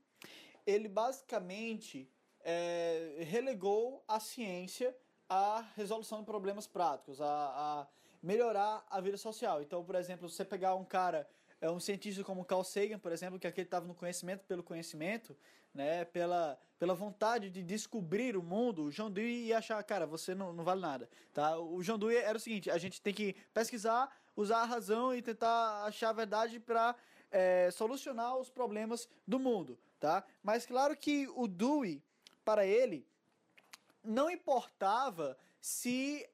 ele 0.65 0.87
basicamente 0.87 2.09
é, 2.45 3.17
relegou 3.19 4.03
a 4.07 4.19
ciência 4.19 4.95
à 5.29 5.61
resolução 5.75 6.19
de 6.19 6.25
problemas 6.25 6.65
práticos, 6.67 7.21
a 7.21 7.87
melhorar 8.23 8.85
a 8.89 9.01
vida 9.01 9.17
social. 9.17 9.61
Então, 9.61 9.83
por 9.83 9.95
exemplo, 9.95 10.29
você 10.29 10.45
pegar 10.45 10.75
um 10.75 10.85
cara, 10.85 11.27
é 11.59 11.69
um 11.69 11.79
cientista 11.79 12.23
como 12.23 12.45
Carl 12.45 12.63
Sagan, 12.63 12.97
por 12.97 13.11
exemplo, 13.11 13.37
que 13.37 13.45
aquele 13.45 13.67
estava 13.67 13.85
no 13.85 13.93
conhecimento 13.93 14.45
pelo 14.45 14.63
conhecimento, 14.63 15.35
né, 15.73 16.05
pela, 16.05 16.57
pela 16.79 16.93
vontade 16.93 17.49
de 17.49 17.61
descobrir 17.61 18.37
o 18.37 18.43
mundo, 18.43 18.85
o 18.85 18.91
John 18.91 19.11
Dewey 19.11 19.47
ia 19.47 19.57
achar, 19.57 19.83
cara, 19.83 20.05
você 20.05 20.33
não, 20.33 20.53
não 20.53 20.63
vale 20.63 20.79
nada, 20.79 21.09
tá? 21.33 21.57
O 21.57 21.81
John 21.81 21.97
Dewey 21.97 22.15
era 22.15 22.37
o 22.37 22.41
seguinte, 22.41 22.69
a 22.69 22.77
gente 22.77 23.01
tem 23.01 23.13
que 23.13 23.35
pesquisar, 23.53 24.09
usar 24.35 24.59
a 24.59 24.65
razão 24.65 25.13
e 25.13 25.21
tentar 25.21 25.83
achar 25.85 26.09
a 26.09 26.13
verdade 26.13 26.59
para 26.59 26.95
é, 27.31 27.69
solucionar 27.71 28.37
os 28.37 28.49
problemas 28.49 29.09
do 29.27 29.39
mundo, 29.39 29.77
tá? 29.99 30.23
Mas 30.43 30.65
claro 30.65 30.95
que 30.95 31.27
o 31.35 31.47
Dewey, 31.47 32.03
para 32.45 32.65
ele, 32.65 33.05
não 34.03 34.29
importava 34.29 35.37
se 35.59 36.29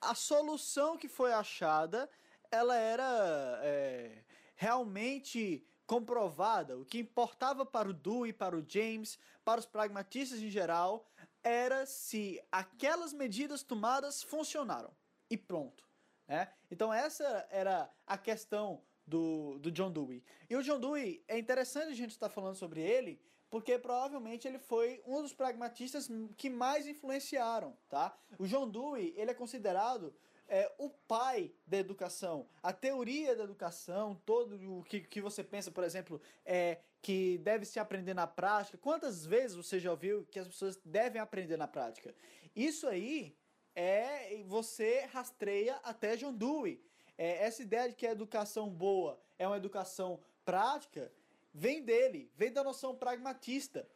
a 0.00 0.14
solução 0.14 0.96
que 0.96 1.08
foi 1.08 1.32
achada 1.32 2.08
ela 2.50 2.76
era 2.76 3.60
é, 3.62 4.24
realmente 4.54 5.66
comprovada. 5.86 6.76
O 6.78 6.84
que 6.84 6.98
importava 6.98 7.64
para 7.64 7.88
o 7.88 7.92
Dewey, 7.92 8.32
para 8.32 8.56
o 8.56 8.64
James, 8.66 9.18
para 9.44 9.60
os 9.60 9.66
pragmatistas 9.66 10.40
em 10.40 10.50
geral, 10.50 11.08
era 11.42 11.86
se 11.86 12.42
aquelas 12.50 13.12
medidas 13.12 13.62
tomadas 13.62 14.22
funcionaram. 14.22 14.90
E 15.30 15.36
pronto. 15.36 15.84
Né? 16.26 16.52
Então 16.70 16.92
essa 16.92 17.46
era 17.50 17.90
a 18.06 18.18
questão 18.18 18.82
do, 19.06 19.58
do 19.58 19.70
John 19.70 19.90
Dewey. 19.90 20.22
E 20.48 20.56
o 20.56 20.62
John 20.62 20.80
Dewey, 20.80 21.22
é 21.28 21.38
interessante 21.38 21.90
a 21.90 21.94
gente 21.94 22.10
estar 22.10 22.28
falando 22.28 22.56
sobre 22.56 22.80
ele, 22.80 23.20
porque 23.48 23.78
provavelmente 23.78 24.48
ele 24.48 24.58
foi 24.58 25.00
um 25.06 25.22
dos 25.22 25.32
pragmatistas 25.32 26.10
que 26.36 26.50
mais 26.50 26.86
influenciaram, 26.86 27.76
tá? 27.88 28.16
O 28.38 28.46
John 28.46 28.68
Dewey, 28.68 29.14
ele 29.16 29.30
é 29.30 29.34
considerado 29.34 30.12
é, 30.48 30.72
o 30.78 30.90
pai 30.90 31.52
da 31.66 31.76
educação. 31.76 32.48
A 32.62 32.72
teoria 32.72 33.34
da 33.36 33.44
educação, 33.44 34.20
todo 34.24 34.78
o 34.78 34.82
que, 34.84 35.00
que 35.00 35.20
você 35.20 35.42
pensa, 35.44 35.70
por 35.70 35.84
exemplo, 35.84 36.20
é 36.44 36.78
que 37.00 37.38
deve 37.38 37.64
se 37.64 37.78
aprender 37.78 38.14
na 38.14 38.26
prática. 38.26 38.78
Quantas 38.78 39.24
vezes 39.24 39.56
você 39.56 39.78
já 39.78 39.90
ouviu 39.90 40.26
que 40.30 40.38
as 40.38 40.48
pessoas 40.48 40.80
devem 40.84 41.20
aprender 41.20 41.56
na 41.56 41.68
prática? 41.68 42.14
Isso 42.54 42.86
aí 42.88 43.36
é 43.74 44.42
você 44.44 45.02
rastreia 45.12 45.76
até 45.82 46.16
John 46.16 46.32
Dewey. 46.32 46.82
É, 47.18 47.44
essa 47.44 47.62
ideia 47.62 47.88
de 47.88 47.94
que 47.94 48.06
a 48.06 48.12
educação 48.12 48.68
boa 48.68 49.20
é 49.38 49.46
uma 49.46 49.56
educação 49.56 50.20
prática 50.44 51.12
vem 51.52 51.82
dele, 51.82 52.30
vem 52.36 52.52
da 52.52 52.62
noção 52.62 52.94
pragmatista 52.94 53.88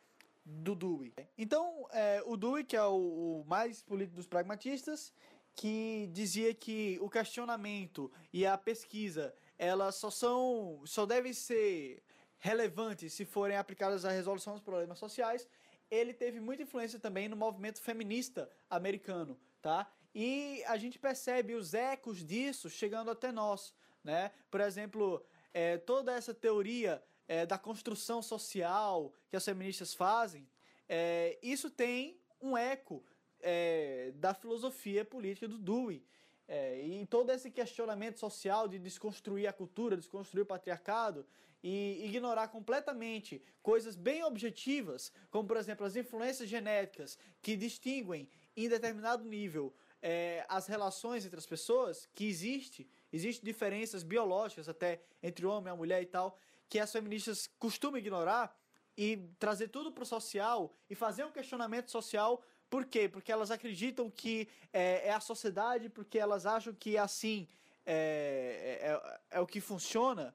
do 0.44 0.74
Dewey. 0.74 1.12
Então, 1.36 1.86
é, 1.92 2.22
o 2.24 2.36
Dewey, 2.36 2.64
que 2.64 2.76
é 2.76 2.84
o, 2.84 3.42
o 3.42 3.44
mais 3.46 3.82
político 3.82 4.16
dos 4.16 4.26
pragmatistas, 4.26 5.12
que 5.54 6.08
dizia 6.12 6.54
que 6.54 6.98
o 7.00 7.10
questionamento 7.10 8.10
e 8.32 8.46
a 8.46 8.56
pesquisa 8.56 9.34
elas 9.58 9.96
só 9.96 10.10
são 10.10 10.80
só 10.86 11.04
devem 11.04 11.32
ser 11.32 12.02
relevantes 12.38 13.12
se 13.12 13.24
forem 13.24 13.56
aplicadas 13.56 14.04
à 14.04 14.10
resolução 14.10 14.54
dos 14.54 14.62
problemas 14.62 14.98
sociais 14.98 15.46
ele 15.90 16.14
teve 16.14 16.40
muita 16.40 16.62
influência 16.62 16.98
também 16.98 17.28
no 17.28 17.36
movimento 17.36 17.80
feminista 17.80 18.48
americano 18.70 19.38
tá 19.60 19.90
e 20.14 20.62
a 20.67 20.76
gente 20.76 20.99
percebe 20.99 21.55
os 21.55 21.75
ecos 21.75 22.25
disso 22.25 22.69
chegando 22.69 23.11
até 23.11 23.31
nós 23.31 23.75
né 24.02 24.31
por 24.50 24.61
exemplo 24.61 25.25
é, 25.52 25.79
toda 25.79 26.12
essa 26.12 26.35
teoria 26.35 27.02
é, 27.29 27.47
da 27.47 27.59
construção 27.59 28.23
social 28.23 29.12
que 29.29 29.37
as 29.37 29.45
feministas 29.45 29.95
fazem 29.95 30.49
é, 30.88 31.38
isso 31.40 31.71
tem 31.71 32.21
um 32.43 32.57
eco 32.57 33.05
é, 33.40 34.12
da 34.17 34.35
filosofia 34.35 35.05
política 35.05 35.47
do 35.47 35.59
Dewey. 35.59 36.05
É, 36.49 36.85
e 36.85 37.07
todo 37.07 37.31
esse 37.31 37.49
questionamento 37.49 38.19
social 38.19 38.67
de 38.67 38.76
desconstruir 38.76 39.47
a 39.47 39.52
cultura, 39.52 39.97
desconstruir 39.97 40.43
o 40.43 40.47
patriarcado 40.47 41.25
e 41.62 42.05
ignorar 42.05 42.49
completamente 42.49 43.40
coisas 43.62 43.95
bem 43.95 44.25
objetivas, 44.25 45.12
como 45.31 45.47
por 45.47 45.57
exemplo 45.57 45.87
as 45.87 45.95
influências 45.95 46.49
genéticas 46.49 47.17
que 47.40 47.55
distinguem 47.55 48.29
em 48.57 48.69
determinado 48.69 49.23
nível 49.25 49.73
é, 50.02 50.45
as 50.49 50.66
relações 50.66 51.25
entre 51.25 51.38
as 51.38 51.47
pessoas, 51.47 52.09
que 52.14 52.26
existe, 52.26 52.88
existe 53.12 53.45
diferenças 53.45 54.02
biológicas 54.02 54.69
até 54.69 55.00
entre 55.23 55.45
o 55.47 55.50
homem 55.50 55.71
e 55.71 55.75
a 55.75 55.76
mulher 55.76 56.02
e 56.02 56.07
tal, 56.07 56.38
que 56.69 56.78
as 56.78 56.90
feministas 56.90 57.49
costumam 57.59 57.99
ignorar 57.99 58.57
e 58.97 59.28
trazer 59.38 59.69
tudo 59.69 59.92
para 59.92 60.02
o 60.02 60.07
social 60.07 60.75
e 60.88 60.95
fazer 60.95 61.25
um 61.25 61.30
questionamento 61.30 61.90
social 61.90 62.42
por 62.71 62.85
quê? 62.85 63.09
Porque 63.09 63.33
elas 63.33 63.50
acreditam 63.50 64.09
que 64.09 64.49
é, 64.73 65.09
é 65.09 65.12
a 65.12 65.19
sociedade, 65.19 65.88
porque 65.88 66.16
elas 66.16 66.47
acham 66.47 66.73
que 66.73 66.97
assim 66.97 67.49
é, 67.85 68.78
é, 68.80 68.87
é, 68.92 69.21
é 69.33 69.40
o 69.40 69.47
que 69.47 69.61
funciona, 69.61 70.33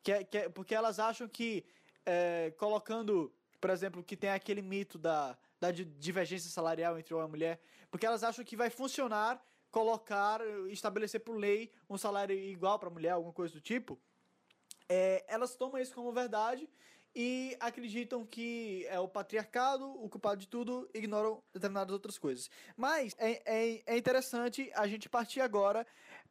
que 0.00 0.12
é, 0.12 0.22
que 0.22 0.38
é, 0.38 0.48
porque 0.48 0.72
elas 0.72 1.00
acham 1.00 1.28
que 1.28 1.64
é, 2.06 2.52
colocando, 2.56 3.32
por 3.60 3.70
exemplo, 3.70 4.04
que 4.04 4.16
tem 4.16 4.30
aquele 4.30 4.62
mito 4.62 4.96
da, 4.96 5.36
da 5.60 5.70
divergência 5.70 6.50
salarial 6.50 6.98
entre 6.98 7.14
homem 7.14 7.26
e 7.26 7.30
mulher, 7.30 7.60
porque 7.90 8.06
elas 8.06 8.22
acham 8.22 8.44
que 8.44 8.56
vai 8.56 8.70
funcionar 8.70 9.42
colocar, 9.76 10.40
estabelecer 10.70 11.20
por 11.20 11.36
lei 11.36 11.70
um 11.88 11.98
salário 11.98 12.34
igual 12.34 12.78
para 12.78 12.88
mulher, 12.88 13.10
alguma 13.10 13.32
coisa 13.34 13.52
do 13.52 13.60
tipo. 13.60 13.98
É, 14.88 15.22
elas 15.28 15.54
tomam 15.54 15.78
isso 15.78 15.94
como 15.94 16.10
verdade 16.12 16.66
e 17.14 17.54
acreditam 17.60 18.24
que 18.24 18.86
é 18.88 18.98
o 18.98 19.06
patriarcado 19.06 19.84
o 20.02 20.08
culpado 20.08 20.40
de 20.40 20.48
tudo, 20.48 20.88
ignoram 20.94 21.42
determinadas 21.52 21.92
outras 21.92 22.16
coisas. 22.16 22.48
Mas 22.74 23.14
é, 23.18 23.42
é, 23.44 23.82
é 23.84 23.98
interessante 23.98 24.70
a 24.74 24.86
gente 24.86 25.10
partir 25.10 25.42
agora 25.42 25.86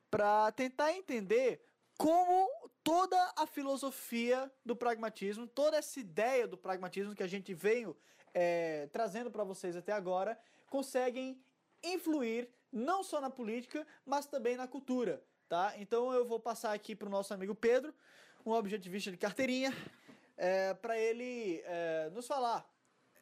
para 0.09 0.51
tentar 0.51 0.93
entender 0.93 1.61
como 1.97 2.49
toda 2.83 3.33
a 3.35 3.45
filosofia 3.45 4.51
do 4.65 4.75
pragmatismo, 4.75 5.45
toda 5.45 5.77
essa 5.77 5.99
ideia 5.99 6.47
do 6.47 6.57
pragmatismo 6.57 7.13
que 7.13 7.23
a 7.23 7.27
gente 7.27 7.53
veio 7.53 7.95
é, 8.35 8.87
trazendo 8.91 9.31
para 9.31 9.45
vocês 9.45 9.77
até 9.77 9.93
agora, 9.93 10.37
conseguem 10.69 11.41
influir 11.81 12.49
não 12.69 13.01
só 13.01 13.21
na 13.21 13.29
política, 13.29 13.87
mas 14.05 14.25
também 14.25 14.57
na 14.57 14.67
cultura. 14.67 15.23
Tá? 15.47 15.73
Então 15.77 16.11
eu 16.11 16.27
vou 16.27 16.39
passar 16.39 16.73
aqui 16.73 16.93
para 16.93 17.07
o 17.07 17.11
nosso 17.11 17.33
amigo 17.33 17.55
Pedro, 17.55 17.93
um 18.45 18.51
objetivista 18.51 19.09
de 19.09 19.17
carteirinha, 19.17 19.73
é, 20.35 20.73
para 20.73 20.99
ele 20.99 21.61
é, 21.63 22.09
nos 22.11 22.27
falar 22.27 22.69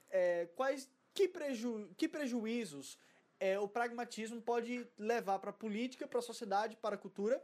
é, 0.09 0.47
quais 0.55 0.89
que, 1.13 1.27
preju, 1.27 1.89
que 1.95 2.09
prejuízos 2.09 2.97
é, 3.39 3.59
o 3.59 3.67
pragmatismo 3.67 4.41
pode 4.41 4.87
levar 4.97 5.37
para 5.37 5.51
a 5.51 5.53
política, 5.53 6.07
para 6.07 6.19
a 6.19 6.23
sociedade, 6.23 6.75
para 6.75 6.95
a 6.95 6.97
cultura 6.97 7.43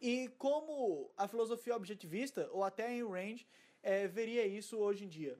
e 0.00 0.28
como 0.38 1.10
a 1.16 1.26
filosofia 1.26 1.74
objetivista 1.74 2.48
ou 2.52 2.62
até 2.62 2.84
a 2.84 2.90
Ayn 2.90 3.08
Rand 3.08 3.38
é, 3.82 4.06
veria 4.06 4.46
isso 4.46 4.78
hoje 4.78 5.04
em 5.04 5.08
dia. 5.08 5.36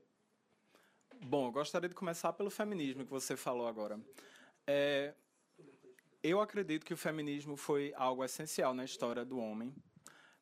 Bom, 1.20 1.46
eu 1.46 1.52
gostaria 1.52 1.88
de 1.88 1.94
começar 1.94 2.32
pelo 2.32 2.48
feminismo 2.48 3.04
que 3.04 3.10
você 3.10 3.36
falou 3.36 3.66
agora. 3.66 4.00
É, 4.66 5.14
eu 6.22 6.40
acredito 6.40 6.86
que 6.86 6.94
o 6.94 6.96
feminismo 6.96 7.56
foi 7.56 7.92
algo 7.96 8.24
essencial 8.24 8.72
na 8.72 8.84
história 8.84 9.24
do 9.24 9.38
homem 9.38 9.74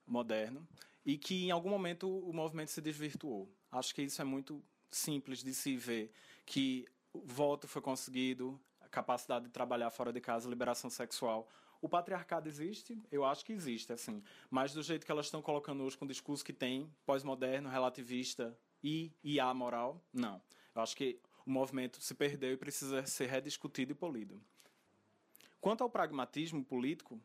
moderno 0.06 0.66
e 1.04 1.16
que 1.16 1.46
em 1.46 1.50
algum 1.50 1.70
momento 1.70 2.08
o 2.08 2.32
movimento 2.32 2.70
se 2.70 2.80
desvirtuou. 2.80 3.50
Acho 3.72 3.94
que 3.94 4.02
isso 4.02 4.20
é 4.20 4.24
muito 4.24 4.62
simples 4.90 5.42
de 5.42 5.54
se 5.54 5.76
ver, 5.76 6.12
que 6.44 6.86
o 7.12 7.20
voto 7.24 7.66
foi 7.66 7.80
conseguido, 7.80 8.60
a 8.80 8.88
capacidade 8.88 9.46
de 9.46 9.50
trabalhar 9.50 9.90
fora 9.90 10.12
de 10.12 10.20
casa, 10.20 10.48
liberação 10.48 10.90
sexual. 10.90 11.48
O 11.80 11.88
patriarcado 11.88 12.48
existe? 12.48 13.00
Eu 13.10 13.24
acho 13.24 13.44
que 13.44 13.52
existe, 13.52 13.92
assim. 13.92 14.22
Mas 14.50 14.72
do 14.72 14.82
jeito 14.82 15.06
que 15.06 15.12
elas 15.12 15.26
estão 15.26 15.40
colocando 15.40 15.82
hoje, 15.82 15.96
com 15.96 16.04
o 16.04 16.08
discurso 16.08 16.44
que 16.44 16.52
tem, 16.52 16.90
pós-moderno, 17.04 17.68
relativista 17.68 18.56
e, 18.86 19.12
e 19.24 19.40
amoral, 19.40 20.00
não. 20.12 20.40
Eu 20.72 20.80
acho 20.80 20.96
que 20.96 21.18
o 21.44 21.50
movimento 21.50 22.00
se 22.00 22.14
perdeu 22.14 22.52
e 22.52 22.56
precisa 22.56 23.04
ser 23.04 23.28
rediscutido 23.28 23.90
e 23.90 23.94
polido. 23.96 24.40
Quanto 25.60 25.82
ao 25.82 25.90
pragmatismo 25.90 26.64
político, 26.64 27.20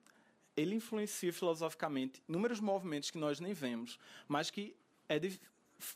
ele 0.57 0.73
influencia 0.73 1.31
filosoficamente 1.31 2.23
inúmeros 2.27 2.59
movimentos 2.59 3.11
que 3.11 3.17
nós 3.19 3.39
nem 3.39 3.53
vemos, 3.53 3.99
mas 4.27 4.49
que 4.49 4.75
é, 5.07 5.19
de, 5.19 5.39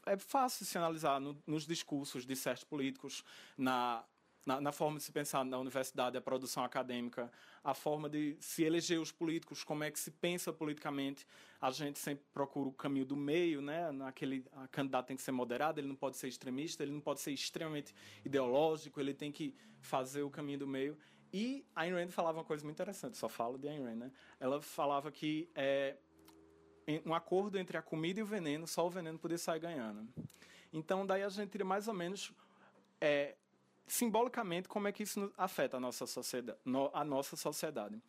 é 0.06 0.16
fácil 0.18 0.68
se 0.68 0.78
analisar 0.78 1.20
no, 1.20 1.36
nos 1.48 1.66
discursos 1.66 2.28
de 2.28 2.36
certos 2.36 2.64
políticos, 2.64 3.24
na, 3.58 4.04
na, 4.46 4.62
na, 4.62 4.72
forma 4.72 4.98
de 4.98 5.04
se 5.04 5.12
pensar 5.12 5.44
na 5.44 5.58
universidade, 5.58 6.18
a 6.18 6.22
produção 6.22 6.64
acadêmica, 6.64 7.32
a 7.64 7.74
forma 7.74 8.08
de 8.08 8.38
se 8.40 8.64
eleger 8.64 9.00
os 9.00 9.12
políticos, 9.12 9.64
como 9.64 9.84
é 9.84 9.90
que 9.90 10.00
se 10.00 10.12
pensa 10.12 10.54
politicamente. 10.54 11.26
A 11.60 11.72
gente 11.72 11.98
sempre 11.98 12.26
procura 12.32 12.70
o 12.70 12.72
caminho 12.72 13.06
do 13.06 13.16
meio, 13.16 13.62
né? 13.62 13.92
Naquele, 13.92 14.46
a 14.54 14.68
candidato 14.68 15.08
tem 15.08 15.18
que 15.18 15.24
ser 15.24 15.32
moderado, 15.32 15.80
ele 15.80 15.88
não 15.88 15.96
pode 15.96 16.18
ser 16.18 16.28
extremista, 16.28 16.84
ele 16.84 16.92
não 16.92 17.02
pode 17.02 17.22
ser 17.22 17.32
extremamente 17.32 17.94
ideológico, 18.24 19.00
ele 19.00 19.14
tem 19.14 19.32
que 19.32 19.56
fazer 19.82 20.22
o 20.22 20.30
caminho 20.30 20.60
do 20.60 20.68
meio. 20.68 20.98
E 21.34 21.66
Ayn 21.76 21.94
Rand 21.94 22.10
falava 22.10 22.38
uma 22.38 22.46
coisa 22.46 22.64
muito 22.64 22.76
interessante, 22.76 23.18
só 23.18 23.28
falo 23.28 23.58
de 23.58 23.68
Ayn 23.68 23.84
Rand, 23.84 23.96
né? 23.96 24.12
Ela 24.40 24.62
falava 24.62 25.12
que 25.12 25.50
é, 25.56 25.98
um 27.06 27.14
acordo 27.14 27.58
entre 27.58 27.78
a 27.78 27.82
comida 27.82 28.20
e 28.20 28.24
o 28.24 28.26
veneno, 28.26 28.68
só 28.68 28.86
o 28.86 28.90
veneno 28.90 29.18
podia 29.18 29.38
sair 29.38 29.60
ganhando. 29.60 30.08
Então, 30.72 31.06
daí 31.06 31.24
a 31.24 31.30
gente 31.30 31.50
tira 31.50 31.66
mais 31.66 31.88
ou 31.88 31.94
menos, 31.94 32.32
é, 33.02 33.36
simbolicamente, 33.88 34.68
como 34.68 34.88
é 34.88 34.92
que 34.92 35.04
isso 35.04 35.32
afeta 35.38 35.78
a 35.78 35.80
nossa 35.80 36.06
sociedade. 36.06 36.60
A 36.94 37.04
nossa 37.04 37.36
sociedade. 37.36 38.02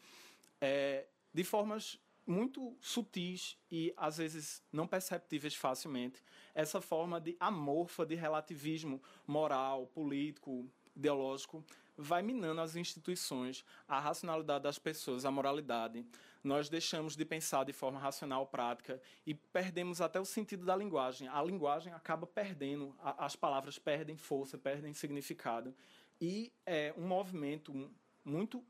É, 0.61 1.07
de 1.33 1.45
formas 1.45 1.99
muito 2.27 2.77
sutis 2.81 3.57
e 3.71 3.95
às 3.97 4.17
vezes 4.17 4.63
não 4.73 4.87
perceptíveis 4.87 5.55
facilmente, 5.55 6.23
essa 6.55 6.81
forma 6.81 7.21
de 7.21 7.37
amorfa 7.39 8.05
de 8.05 8.17
relativismo 8.17 9.01
moral, 9.27 9.87
político, 9.87 10.69
ideológico 10.97 11.65
vai 11.97 12.23
minando 12.23 12.61
as 12.61 12.77
instituições, 12.77 13.65
a 13.89 13.99
racionalidade 13.99 14.65
das 14.65 14.79
pessoas, 14.79 15.25
a 15.25 15.31
moralidade. 15.31 16.05
Nós 16.43 16.69
deixamos 16.69 17.17
de 17.17 17.25
pensar 17.25 17.65
de 17.65 17.73
forma 17.73 17.99
racional, 17.99 18.47
prática 18.47 19.01
e 19.27 19.35
perdemos 19.35 20.01
até 20.01 20.21
o 20.21 20.25
sentido 20.25 20.65
da 20.65 20.77
linguagem. 20.77 21.29
A 21.29 21.43
linguagem 21.43 21.93
acaba 21.93 22.27
perdendo, 22.27 22.95
as 23.01 23.35
palavras 23.35 23.79
perdem 23.79 24.17
força, 24.17 24.57
perdem 24.57 24.95
significado. 24.95 25.75
E 26.21 26.53
é 26.65 26.95
um 26.97 27.07
movimento 27.07 27.91
muito 28.25 28.65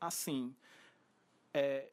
assim. 0.00 0.54
É, 1.52 1.90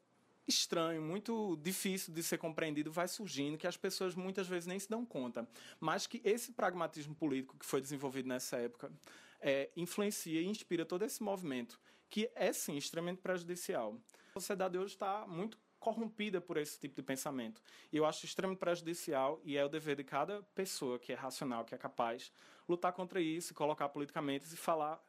estranho, 0.47 1.01
muito 1.01 1.57
difícil 1.61 2.13
de 2.13 2.23
ser 2.23 2.37
compreendido, 2.37 2.91
vai 2.91 3.07
surgindo, 3.07 3.57
que 3.57 3.67
as 3.67 3.75
pessoas 3.75 4.15
muitas 4.15 4.47
vezes 4.47 4.65
nem 4.65 4.79
se 4.79 4.89
dão 4.89 5.05
conta. 5.05 5.47
Mas 5.79 6.07
que 6.07 6.21
esse 6.23 6.53
pragmatismo 6.53 7.13
político 7.13 7.57
que 7.57 7.65
foi 7.65 7.81
desenvolvido 7.81 8.29
nessa 8.29 8.57
época 8.57 8.91
é, 9.39 9.69
influencia 9.75 10.41
e 10.41 10.45
inspira 10.45 10.85
todo 10.85 11.03
esse 11.03 11.21
movimento, 11.21 11.79
que 12.09 12.29
é, 12.35 12.51
sim, 12.53 12.77
extremamente 12.77 13.19
prejudicial. 13.21 13.97
A 14.31 14.33
sociedade 14.39 14.77
hoje 14.77 14.93
está 14.93 15.25
muito 15.27 15.57
corrompida 15.79 16.41
por 16.41 16.57
esse 16.57 16.79
tipo 16.79 16.95
de 16.95 17.03
pensamento. 17.03 17.61
E 17.91 17.97
eu 17.97 18.05
acho 18.05 18.25
extremamente 18.25 18.59
prejudicial 18.59 19.39
e 19.43 19.57
é 19.57 19.63
o 19.63 19.69
dever 19.69 19.95
de 19.95 20.03
cada 20.03 20.41
pessoa 20.55 20.99
que 20.99 21.11
é 21.13 21.15
racional, 21.15 21.63
que 21.63 21.75
é 21.75 21.77
capaz, 21.77 22.31
lutar 22.67 22.91
contra 22.93 23.21
isso, 23.21 23.53
colocar 23.53 23.89
politicamente 23.89 24.45
e 24.53 24.57
falar 24.57 25.01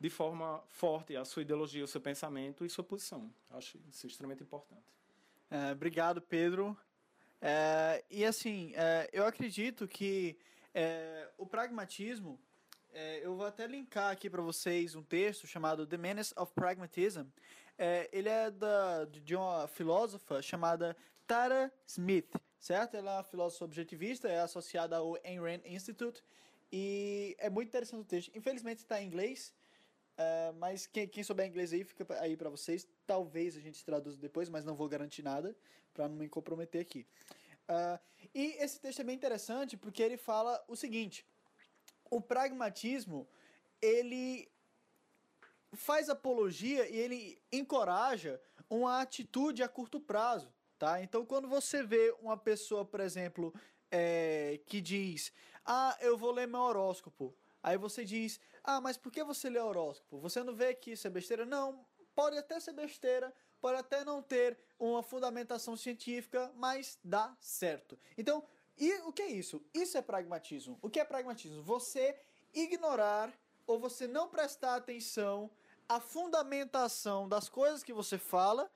de 0.00 0.08
forma 0.08 0.62
forte 0.68 1.16
a 1.16 1.24
sua 1.24 1.42
ideologia, 1.42 1.84
o 1.84 1.88
seu 1.88 2.00
pensamento 2.00 2.64
e 2.64 2.70
sua 2.70 2.84
posição. 2.84 3.32
Eu 3.50 3.58
acho 3.58 3.78
isso 3.88 4.06
extremamente 4.06 4.42
importante. 4.42 4.86
É, 5.50 5.72
obrigado, 5.72 6.22
Pedro. 6.22 6.76
É, 7.40 8.04
e 8.10 8.24
assim, 8.24 8.72
é, 8.76 9.08
eu 9.12 9.26
acredito 9.26 9.86
que 9.88 10.38
é, 10.74 11.28
o 11.36 11.46
pragmatismo 11.46 12.40
é, 12.98 13.20
eu 13.24 13.36
vou 13.36 13.46
até 13.46 13.64
linkar 13.64 14.10
aqui 14.10 14.28
para 14.28 14.42
vocês 14.42 14.96
um 14.96 15.02
texto 15.04 15.46
chamado 15.46 15.86
The 15.86 15.96
Menace 15.96 16.34
of 16.36 16.52
Pragmatism. 16.52 17.26
É, 17.78 18.08
ele 18.12 18.28
é 18.28 18.50
da, 18.50 19.04
de 19.04 19.36
uma 19.36 19.68
filósofa 19.68 20.42
chamada 20.42 20.96
Tara 21.24 21.72
Smith, 21.86 22.34
certo? 22.58 22.96
Ela 22.96 23.12
é 23.12 23.16
uma 23.18 23.22
filósofa 23.22 23.64
objetivista, 23.66 24.28
é 24.28 24.40
associada 24.40 24.96
ao 24.96 25.14
Ayn 25.24 25.38
Rand 25.40 25.60
Institute 25.64 26.24
e 26.72 27.36
é 27.38 27.48
muito 27.48 27.68
interessante 27.68 28.00
o 28.00 28.04
texto. 28.04 28.36
Infelizmente 28.36 28.78
está 28.78 29.00
em 29.00 29.06
inglês, 29.06 29.54
é, 30.16 30.52
mas 30.56 30.88
quem, 30.88 31.06
quem 31.06 31.22
souber 31.22 31.46
inglês 31.46 31.72
aí 31.72 31.84
fica 31.84 32.04
aí 32.20 32.36
para 32.36 32.50
vocês. 32.50 32.84
Talvez 33.06 33.56
a 33.56 33.60
gente 33.60 33.84
traduza 33.84 34.18
depois, 34.18 34.48
mas 34.48 34.64
não 34.64 34.74
vou 34.74 34.88
garantir 34.88 35.22
nada 35.22 35.56
para 35.94 36.08
não 36.08 36.16
me 36.16 36.28
comprometer 36.28 36.80
aqui. 36.80 37.06
Uh, 37.68 38.00
e 38.34 38.56
esse 38.58 38.80
texto 38.80 39.00
é 39.00 39.04
bem 39.04 39.14
interessante 39.14 39.76
porque 39.76 40.02
ele 40.02 40.16
fala 40.16 40.60
o 40.66 40.74
seguinte 40.74 41.24
o 42.10 42.20
pragmatismo 42.20 43.28
ele 43.80 44.50
faz 45.72 46.08
apologia 46.08 46.88
e 46.88 46.96
ele 46.96 47.40
encoraja 47.52 48.40
uma 48.68 49.00
atitude 49.00 49.62
a 49.62 49.68
curto 49.68 50.00
prazo, 50.00 50.52
tá? 50.78 51.02
Então, 51.02 51.24
quando 51.24 51.48
você 51.48 51.82
vê 51.82 52.14
uma 52.20 52.36
pessoa, 52.36 52.84
por 52.84 53.00
exemplo, 53.00 53.54
é, 53.90 54.60
que 54.66 54.80
diz, 54.80 55.32
ah, 55.64 55.96
eu 56.00 56.16
vou 56.16 56.30
ler 56.30 56.46
meu 56.46 56.60
horóscopo, 56.60 57.34
aí 57.62 57.76
você 57.76 58.04
diz, 58.04 58.40
ah, 58.64 58.80
mas 58.80 58.96
por 58.96 59.12
que 59.12 59.22
você 59.22 59.48
lê 59.48 59.58
horóscopo? 59.58 60.18
Você 60.18 60.42
não 60.42 60.54
vê 60.54 60.74
que 60.74 60.92
isso 60.92 61.06
é 61.06 61.10
besteira? 61.10 61.44
Não, 61.44 61.84
pode 62.14 62.36
até 62.36 62.58
ser 62.60 62.72
besteira, 62.72 63.32
pode 63.60 63.78
até 63.78 64.04
não 64.04 64.22
ter 64.22 64.58
uma 64.78 65.02
fundamentação 65.02 65.76
científica, 65.76 66.52
mas 66.56 66.98
dá 67.02 67.36
certo. 67.40 67.98
Então, 68.16 68.44
e 68.78 68.92
o 69.06 69.12
que 69.12 69.22
é 69.22 69.26
isso? 69.26 69.62
Isso 69.74 69.96
é 69.98 70.02
pragmatismo. 70.02 70.78
O 70.82 70.88
que 70.88 71.00
é 71.00 71.04
pragmatismo? 71.04 71.62
Você 71.62 72.16
ignorar 72.54 73.32
ou 73.66 73.78
você 73.78 74.06
não 74.06 74.28
prestar 74.28 74.76
atenção 74.76 75.50
à 75.88 76.00
fundamentação 76.00 77.28
das 77.28 77.48
coisas 77.48 77.82
que 77.82 77.92
você 77.92 78.18
fala, 78.18 78.70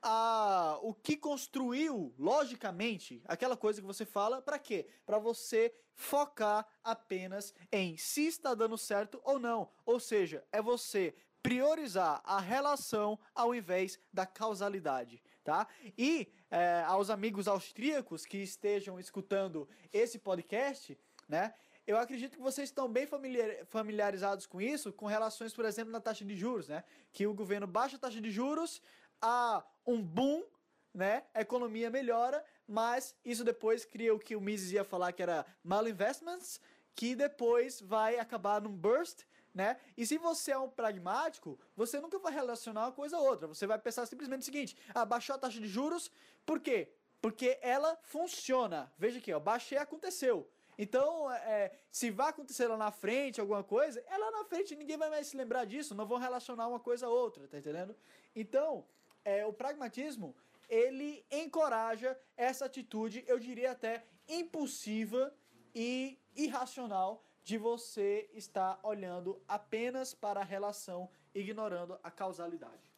a 0.00 0.78
o 0.82 0.94
que 0.94 1.16
construiu 1.16 2.14
logicamente 2.18 3.20
aquela 3.26 3.56
coisa 3.56 3.80
que 3.80 3.86
você 3.86 4.04
fala, 4.04 4.40
para 4.40 4.58
quê? 4.58 4.86
Para 5.04 5.18
você 5.18 5.74
focar 5.94 6.66
apenas 6.84 7.52
em 7.72 7.96
se 7.96 8.26
está 8.26 8.54
dando 8.54 8.78
certo 8.78 9.20
ou 9.24 9.38
não. 9.38 9.68
Ou 9.84 9.98
seja, 9.98 10.44
é 10.52 10.62
você 10.62 11.14
priorizar 11.42 12.20
a 12.24 12.38
relação 12.40 13.18
ao 13.34 13.54
invés 13.54 13.98
da 14.12 14.26
causalidade, 14.26 15.22
tá? 15.48 15.66
E 15.96 16.30
é, 16.50 16.82
aos 16.86 17.08
amigos 17.08 17.48
austríacos 17.48 18.26
que 18.26 18.36
estejam 18.36 19.00
escutando 19.00 19.66
esse 19.90 20.18
podcast, 20.18 20.98
né? 21.26 21.54
Eu 21.86 21.96
acredito 21.96 22.36
que 22.36 22.42
vocês 22.42 22.68
estão 22.68 22.86
bem 22.86 23.06
familiar- 23.06 23.64
familiarizados 23.64 24.44
com 24.44 24.60
isso, 24.60 24.92
com 24.92 25.06
relações, 25.06 25.54
por 25.54 25.64
exemplo, 25.64 25.90
na 25.90 26.02
taxa 26.02 26.22
de 26.22 26.36
juros, 26.36 26.68
né? 26.68 26.84
Que 27.10 27.26
o 27.26 27.32
governo 27.32 27.66
baixa 27.66 27.96
a 27.96 27.98
taxa 27.98 28.20
de 28.20 28.30
juros, 28.30 28.82
há 29.22 29.64
um 29.86 30.02
boom, 30.02 30.44
né? 30.92 31.24
A 31.32 31.40
economia 31.40 31.88
melhora, 31.88 32.44
mas 32.66 33.16
isso 33.24 33.42
depois 33.42 33.86
cria 33.86 34.14
o 34.14 34.18
que 34.18 34.36
o 34.36 34.40
Mises 34.42 34.72
ia 34.72 34.84
falar 34.84 35.12
que 35.12 35.22
era 35.22 35.46
malinvestments, 35.64 36.60
que 36.94 37.14
depois 37.14 37.80
vai 37.80 38.18
acabar 38.18 38.60
num 38.60 38.76
burst, 38.76 39.22
né? 39.54 39.78
E 39.96 40.06
se 40.06 40.18
você 40.18 40.52
é 40.52 40.58
um 40.58 40.68
pragmático, 40.68 41.58
você 41.76 42.00
nunca 42.00 42.18
vai 42.18 42.32
relacionar 42.32 42.86
uma 42.86 42.92
coisa 42.92 43.16
a 43.16 43.20
outra. 43.20 43.46
Você 43.48 43.66
vai 43.66 43.78
pensar 43.78 44.06
simplesmente 44.06 44.42
o 44.42 44.44
seguinte: 44.44 44.76
ah, 44.94 45.04
baixou 45.04 45.34
a 45.34 45.38
taxa 45.38 45.60
de 45.60 45.66
juros, 45.66 46.10
por 46.46 46.60
quê? 46.60 46.92
Porque 47.20 47.58
ela 47.60 47.98
funciona. 48.02 48.92
Veja 48.98 49.18
aqui, 49.18 49.32
ó, 49.32 49.40
baixei 49.40 49.78
aconteceu. 49.78 50.48
Então, 50.78 51.28
é, 51.32 51.72
se 51.90 52.08
vai 52.08 52.30
acontecer 52.30 52.68
lá 52.68 52.76
na 52.76 52.92
frente 52.92 53.40
alguma 53.40 53.64
coisa, 53.64 54.02
é 54.06 54.16
lá 54.16 54.30
na 54.30 54.44
frente, 54.44 54.76
ninguém 54.76 54.96
vai 54.96 55.10
mais 55.10 55.26
se 55.26 55.36
lembrar 55.36 55.64
disso, 55.64 55.92
não 55.92 56.06
vão 56.06 56.18
relacionar 56.18 56.68
uma 56.68 56.78
coisa 56.78 57.06
a 57.06 57.08
outra, 57.08 57.48
tá 57.48 57.58
entendendo? 57.58 57.96
Então, 58.34 58.86
é, 59.24 59.44
o 59.44 59.52
pragmatismo, 59.52 60.36
ele 60.68 61.26
encoraja 61.32 62.16
essa 62.36 62.66
atitude, 62.66 63.24
eu 63.26 63.40
diria 63.40 63.72
até 63.72 64.04
impulsiva 64.28 65.34
e 65.74 66.16
irracional 66.36 67.24
de 67.48 67.56
você 67.56 68.28
estar 68.34 68.78
olhando 68.82 69.40
apenas 69.48 70.12
para 70.12 70.40
a 70.40 70.44
relação, 70.44 71.08
ignorando 71.34 71.98
a 72.02 72.10
causalidade. 72.10 72.92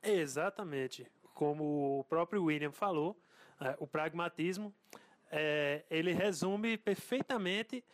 Exatamente. 0.00 1.04
Como 1.34 1.98
o 1.98 2.04
próprio 2.04 2.44
William 2.44 2.70
falou, 2.70 3.20
é, 3.60 3.74
o 3.80 3.88
pragmatismo 3.88 4.72
é, 5.32 5.82
ele 5.90 6.12
resume 6.12 6.78
perfeitamente 6.78 7.84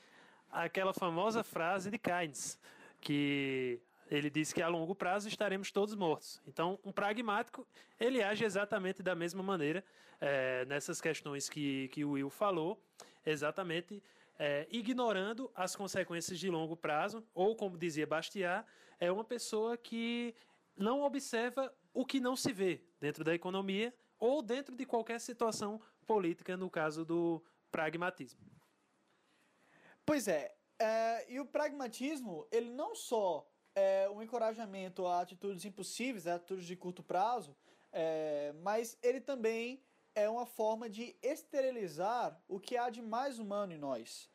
aquela 0.51 0.93
famosa 0.93 1.43
frase 1.43 1.91
de 1.91 1.97
Keynes, 1.97 2.61
que 3.01 3.81
ele 4.11 4.29
diz 4.29 4.53
que 4.53 4.61
a 4.61 4.69
longo 4.69 4.95
prazo 4.95 5.27
estaremos 5.27 5.73
todos 5.73 5.95
mortos. 5.95 6.43
Então, 6.47 6.79
um 6.85 6.93
pragmático 6.93 7.67
ele 7.99 8.23
age 8.23 8.45
exatamente 8.45 9.03
da 9.03 9.15
mesma 9.15 9.43
maneira 9.43 9.83
é, 10.21 10.67
nessas 10.67 11.01
questões 11.01 11.49
que, 11.49 11.89
que 11.89 12.05
o 12.05 12.11
Will 12.11 12.29
falou, 12.29 12.79
exatamente 13.25 14.03
é, 14.39 14.67
ignorando 14.71 15.51
as 15.55 15.77
consequências 15.77 16.39
de 16.39 16.51
longo 16.51 16.77
prazo, 16.77 17.25
ou 17.35 17.55
como 17.57 17.79
dizia 17.79 18.07
Bastiat, 18.07 18.67
é 18.99 19.11
uma 19.11 19.25
pessoa 19.25 19.77
que 19.77 20.35
não 20.77 21.03
observa 21.03 21.73
o 21.93 22.05
que 22.05 22.21
não 22.21 22.35
se 22.37 22.53
vê 22.53 22.83
dentro 23.01 23.23
da 23.23 23.35
economia 23.35 23.95
ou 24.19 24.43
dentro 24.43 24.75
de 24.75 24.85
qualquer 24.85 25.21
situação 25.21 25.81
política, 26.07 26.57
no 26.57 26.71
caso 26.71 27.05
do 27.05 27.43
pragmatismo. 27.71 28.41
Pois 30.05 30.29
é, 30.29 30.55
é, 30.79 31.33
e 31.33 31.41
o 31.41 31.47
pragmatismo, 31.47 32.47
ele 32.51 32.71
não 32.71 32.95
só 32.95 33.49
é 33.75 34.09
um 34.11 34.23
encorajamento 34.23 35.07
a 35.07 35.21
atitudes 35.21 35.65
impossíveis, 35.65 36.27
a 36.27 36.37
atitudes 36.37 36.67
de 36.67 36.77
curto 36.77 37.03
prazo, 37.03 37.57
é, 37.93 38.53
mas 38.63 38.97
ele 39.03 39.21
também 39.21 39.83
é 40.15 40.29
uma 40.29 40.47
forma 40.47 40.89
de 40.89 41.17
esterilizar 41.23 42.41
o 42.49 42.61
que 42.61 42.77
há 42.77 42.89
de 42.89 43.03
mais 43.03 43.39
humano 43.39 43.73
em 43.73 43.79
nós. 43.79 44.31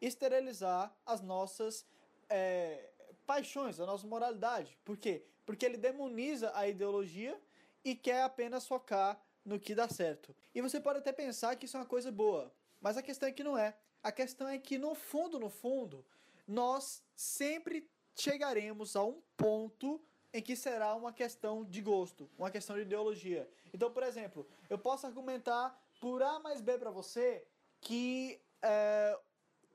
Esterilizar 0.00 0.94
as 1.06 1.22
nossas 1.22 1.86
é, 2.28 2.90
paixões, 3.26 3.80
a 3.80 3.86
nossa 3.86 4.06
moralidade. 4.06 4.78
Por 4.84 4.96
quê? 4.96 5.24
Porque 5.46 5.64
ele 5.64 5.76
demoniza 5.76 6.52
a 6.54 6.68
ideologia 6.68 7.40
e 7.84 7.94
quer 7.94 8.22
apenas 8.22 8.66
focar 8.66 9.20
no 9.44 9.58
que 9.58 9.74
dá 9.74 9.88
certo. 9.88 10.34
E 10.54 10.60
você 10.60 10.80
pode 10.80 10.98
até 10.98 11.12
pensar 11.12 11.56
que 11.56 11.66
isso 11.66 11.76
é 11.76 11.80
uma 11.80 11.86
coisa 11.86 12.10
boa, 12.10 12.52
mas 12.80 12.96
a 12.96 13.02
questão 13.02 13.28
é 13.28 13.32
que 13.32 13.44
não 13.44 13.56
é. 13.56 13.76
A 14.02 14.12
questão 14.12 14.48
é 14.48 14.58
que 14.58 14.76
no 14.78 14.94
fundo, 14.94 15.38
no 15.38 15.48
fundo, 15.48 16.04
nós 16.46 17.02
sempre 17.14 17.88
chegaremos 18.14 18.96
a 18.96 19.04
um 19.04 19.22
ponto 19.36 20.00
em 20.34 20.42
que 20.42 20.56
será 20.56 20.96
uma 20.96 21.12
questão 21.12 21.64
de 21.64 21.80
gosto, 21.80 22.28
uma 22.36 22.50
questão 22.50 22.74
de 22.74 22.82
ideologia. 22.82 23.48
Então, 23.72 23.88
por 23.88 24.02
exemplo, 24.02 24.44
eu 24.68 24.76
posso 24.76 25.06
argumentar 25.06 25.80
por 26.00 26.24
A 26.24 26.40
mais 26.40 26.60
B 26.60 26.76
para 26.76 26.90
você 26.90 27.46
que 27.80 28.40
é, 28.60 29.16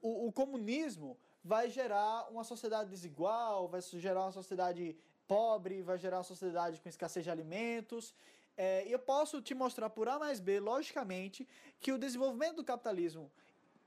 o, 0.02 0.28
o 0.28 0.32
comunismo 0.34 1.17
vai 1.41 1.69
gerar 1.69 2.30
uma 2.30 2.43
sociedade 2.43 2.89
desigual, 2.89 3.69
vai 3.69 3.82
gerar 3.82 4.24
uma 4.26 4.34
sociedade 4.34 4.98
pobre, 5.26 5.82
vai 5.82 5.98
gerar 5.98 6.17
uma 6.17 6.24
sociedade 6.26 6.82
com 6.82 6.89
escassez 6.89 7.24
de 7.24 7.32
alimentos. 7.32 8.13
É, 8.58 8.86
eu 8.86 9.00
posso 9.00 9.41
te 9.41 9.54
mostrar 9.56 9.89
por 9.89 10.10
A 10.10 10.19
mais 10.19 10.41
B, 10.41 10.60
logicamente, 10.60 11.48
que 11.80 11.93
o 11.93 11.98
desenvolvimento 11.98 12.58
do 12.58 12.65
capitalismo 12.65 13.32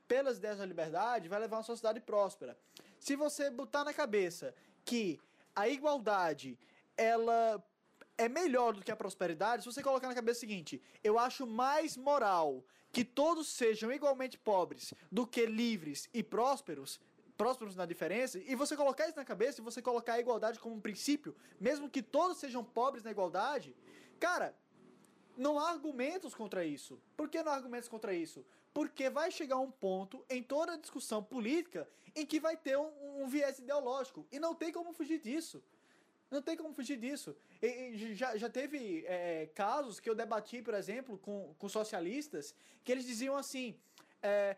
pelas 0.08 0.38
ideias 0.38 0.56
da 0.56 0.64
liberdade 0.64 1.28
vai 1.28 1.38
levar 1.38 1.56
a 1.56 1.58
uma 1.58 1.64
sociedade 1.64 2.00
próspera. 2.00 2.56
Se 2.98 3.14
você 3.14 3.50
botar 3.50 3.85
na 3.85 3.92
cabeça 3.92 4.54
que 4.87 5.20
a 5.54 5.68
igualdade 5.68 6.58
ela 6.96 7.62
é 8.18 8.28
melhor 8.28 8.74
do 8.74 8.82
que 8.82 8.92
a 8.92 8.96
prosperidade, 8.96 9.62
se 9.62 9.72
você 9.72 9.82
colocar 9.82 10.08
na 10.08 10.14
cabeça 10.14 10.38
o 10.38 10.40
seguinte, 10.40 10.82
eu 11.02 11.18
acho 11.18 11.46
mais 11.46 11.96
moral 11.96 12.64
que 12.92 13.04
todos 13.04 13.48
sejam 13.48 13.90
igualmente 13.90 14.38
pobres 14.38 14.92
do 15.10 15.26
que 15.26 15.46
livres 15.46 16.08
e 16.12 16.22
prósperos, 16.22 17.00
prósperos 17.36 17.74
na 17.74 17.86
diferença, 17.86 18.38
e 18.38 18.54
você 18.54 18.76
colocar 18.76 19.08
isso 19.08 19.16
na 19.16 19.24
cabeça 19.24 19.60
e 19.60 19.64
você 19.64 19.80
colocar 19.80 20.14
a 20.14 20.20
igualdade 20.20 20.58
como 20.58 20.74
um 20.74 20.80
princípio, 20.80 21.34
mesmo 21.58 21.88
que 21.88 22.02
todos 22.02 22.36
sejam 22.36 22.62
pobres 22.62 23.02
na 23.02 23.10
igualdade, 23.10 23.74
cara, 24.20 24.54
não 25.36 25.58
há 25.58 25.70
argumentos 25.70 26.34
contra 26.34 26.64
isso. 26.64 27.00
Por 27.16 27.28
que 27.28 27.42
não 27.42 27.50
há 27.50 27.54
argumentos 27.54 27.88
contra 27.88 28.14
isso? 28.14 28.44
Porque 28.72 29.11
vai 29.11 29.30
chegar 29.30 29.58
um 29.58 29.70
ponto 29.70 30.24
em 30.28 30.42
toda 30.42 30.72
a 30.72 30.76
discussão 30.76 31.22
política 31.22 31.88
em 32.14 32.24
que 32.24 32.40
vai 32.40 32.56
ter 32.56 32.76
um, 32.76 33.22
um 33.22 33.28
viés 33.28 33.58
ideológico. 33.58 34.26
E 34.30 34.38
não 34.38 34.54
tem 34.54 34.72
como 34.72 34.92
fugir 34.92 35.20
disso. 35.20 35.62
Não 36.30 36.40
tem 36.40 36.56
como 36.56 36.72
fugir 36.72 36.96
disso. 36.96 37.37
E, 37.61 37.66
e 37.66 38.14
já, 38.14 38.37
já 38.37 38.48
teve 38.48 39.04
é, 39.06 39.50
casos 39.54 40.00
que 40.00 40.08
eu 40.08 40.14
debati, 40.14 40.62
por 40.62 40.72
exemplo, 40.72 41.18
com, 41.18 41.54
com 41.58 41.68
socialistas, 41.68 42.54
que 42.82 42.90
eles 42.90 43.04
diziam 43.04 43.37
assim: 43.37 43.78
é, 44.22 44.56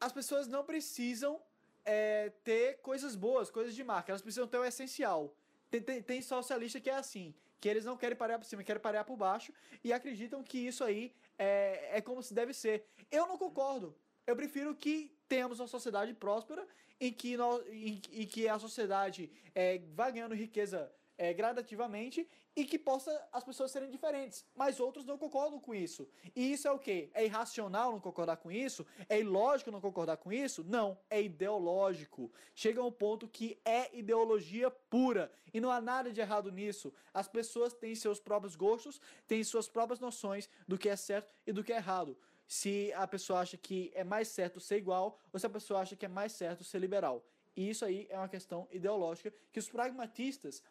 as 0.00 0.12
pessoas 0.12 0.48
não 0.48 0.64
precisam 0.64 1.40
é, 1.84 2.30
ter 2.42 2.78
coisas 2.78 3.14
boas, 3.14 3.50
coisas 3.50 3.74
de 3.74 3.84
marca, 3.84 4.10
elas 4.10 4.22
precisam 4.22 4.48
ter 4.48 4.58
o 4.58 4.64
essencial. 4.64 5.34
Tem, 5.70 5.82
tem, 5.82 6.02
tem 6.02 6.22
socialista 6.22 6.80
que 6.80 6.88
é 6.88 6.94
assim, 6.94 7.34
que 7.60 7.68
eles 7.68 7.84
não 7.84 7.96
querem 7.96 8.16
parar 8.16 8.38
por 8.38 8.44
cima, 8.44 8.64
querem 8.64 8.80
parar 8.80 9.04
por 9.04 9.16
baixo 9.16 9.52
e 9.84 9.92
acreditam 9.92 10.42
que 10.42 10.58
isso 10.58 10.82
aí 10.82 11.12
é, 11.38 11.98
é 11.98 12.00
como 12.00 12.22
se 12.22 12.34
deve 12.34 12.52
ser. 12.52 12.84
Eu 13.10 13.26
não 13.26 13.38
concordo. 13.38 13.96
Eu 14.26 14.34
prefiro 14.34 14.74
que 14.74 15.16
tenhamos 15.28 15.60
uma 15.60 15.66
sociedade 15.66 16.12
próspera 16.14 16.66
em 17.00 17.12
que, 17.12 17.36
nós, 17.36 17.64
em, 17.68 18.00
em 18.12 18.26
que 18.26 18.48
a 18.48 18.58
sociedade 18.58 19.30
é, 19.54 19.78
ganhando 19.78 20.34
riqueza 20.34 20.92
é, 21.18 21.32
gradativamente 21.32 22.28
e 22.56 22.64
que 22.64 22.78
possa 22.78 23.28
as 23.30 23.44
pessoas 23.44 23.70
serem 23.70 23.90
diferentes. 23.90 24.44
Mas 24.54 24.80
outros 24.80 25.04
não 25.04 25.18
concordam 25.18 25.60
com 25.60 25.74
isso. 25.74 26.08
E 26.34 26.52
isso 26.52 26.66
é 26.66 26.72
o 26.72 26.78
quê? 26.78 27.10
É 27.12 27.22
irracional 27.24 27.92
não 27.92 28.00
concordar 28.00 28.38
com 28.38 28.50
isso? 28.50 28.86
É 29.10 29.20
ilógico 29.20 29.70
não 29.70 29.80
concordar 29.80 30.16
com 30.16 30.32
isso? 30.32 30.64
Não, 30.64 30.98
é 31.10 31.22
ideológico. 31.22 32.32
Chega 32.54 32.80
a 32.80 32.84
um 32.84 32.90
ponto 32.90 33.28
que 33.28 33.60
é 33.62 33.94
ideologia 33.94 34.70
pura. 34.70 35.30
E 35.52 35.60
não 35.60 35.70
há 35.70 35.80
nada 35.80 36.10
de 36.10 36.20
errado 36.20 36.50
nisso. 36.50 36.92
As 37.12 37.28
pessoas 37.28 37.74
têm 37.74 37.94
seus 37.94 38.18
próprios 38.18 38.56
gostos, 38.56 39.00
têm 39.26 39.44
suas 39.44 39.68
próprias 39.68 40.00
noções 40.00 40.48
do 40.66 40.78
que 40.78 40.88
é 40.88 40.96
certo 40.96 41.30
e 41.46 41.52
do 41.52 41.62
que 41.62 41.72
é 41.72 41.76
errado 41.76 42.16
se 42.48 42.92
a 42.94 43.06
pessoa 43.08 43.40
acha 43.40 43.56
que 43.56 43.90
é 43.92 44.04
mais 44.04 44.28
certo 44.28 44.60
ser 44.60 44.76
igual 44.76 45.18
ou 45.32 45.38
se 45.40 45.46
a 45.46 45.50
pessoa 45.50 45.80
acha 45.80 45.96
que 45.96 46.06
é 46.06 46.08
mais 46.08 46.30
certo 46.32 46.62
ser 46.62 46.78
liberal. 46.78 47.24
E 47.56 47.70
isso 47.70 47.84
aí 47.84 48.06
é 48.10 48.18
uma 48.18 48.28
questão 48.28 48.68
ideológica 48.70 49.32
que 49.50 49.58
os 49.58 49.68
pragmatistas 49.68 50.62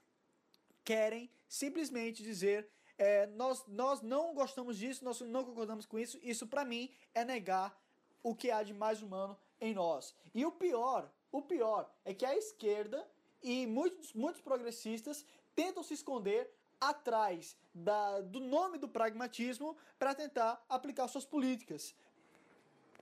querem 0.85 1.29
simplesmente 1.49 2.23
dizer 2.23 2.69
é, 2.97 3.25
nós, 3.27 3.65
nós 3.67 4.01
não 4.01 4.33
gostamos 4.33 4.77
disso, 4.77 5.03
nós 5.03 5.19
não 5.19 5.43
concordamos 5.43 5.85
com 5.85 5.99
isso, 5.99 6.17
isso 6.23 6.47
para 6.47 6.63
mim 6.63 6.89
é 7.13 7.25
negar 7.25 7.77
o 8.23 8.33
que 8.33 8.49
há 8.49 8.63
de 8.63 8.73
mais 8.73 9.01
humano 9.01 9.37
em 9.59 9.73
nós. 9.73 10.15
E 10.33 10.45
o 10.45 10.51
pior, 10.51 11.11
o 11.31 11.41
pior 11.41 11.91
é 12.05 12.13
que 12.13 12.25
a 12.25 12.35
esquerda 12.37 13.05
e 13.43 13.67
muitos, 13.67 14.13
muitos 14.13 14.41
progressistas 14.41 15.25
tentam 15.53 15.83
se 15.83 15.93
esconder 15.93 16.49
atrás 16.79 17.57
da, 17.73 18.21
do 18.21 18.39
nome 18.39 18.77
do 18.77 18.87
pragmatismo 18.87 19.77
para 19.99 20.15
tentar 20.15 20.63
aplicar 20.69 21.07
suas 21.07 21.25
políticas. 21.25 21.93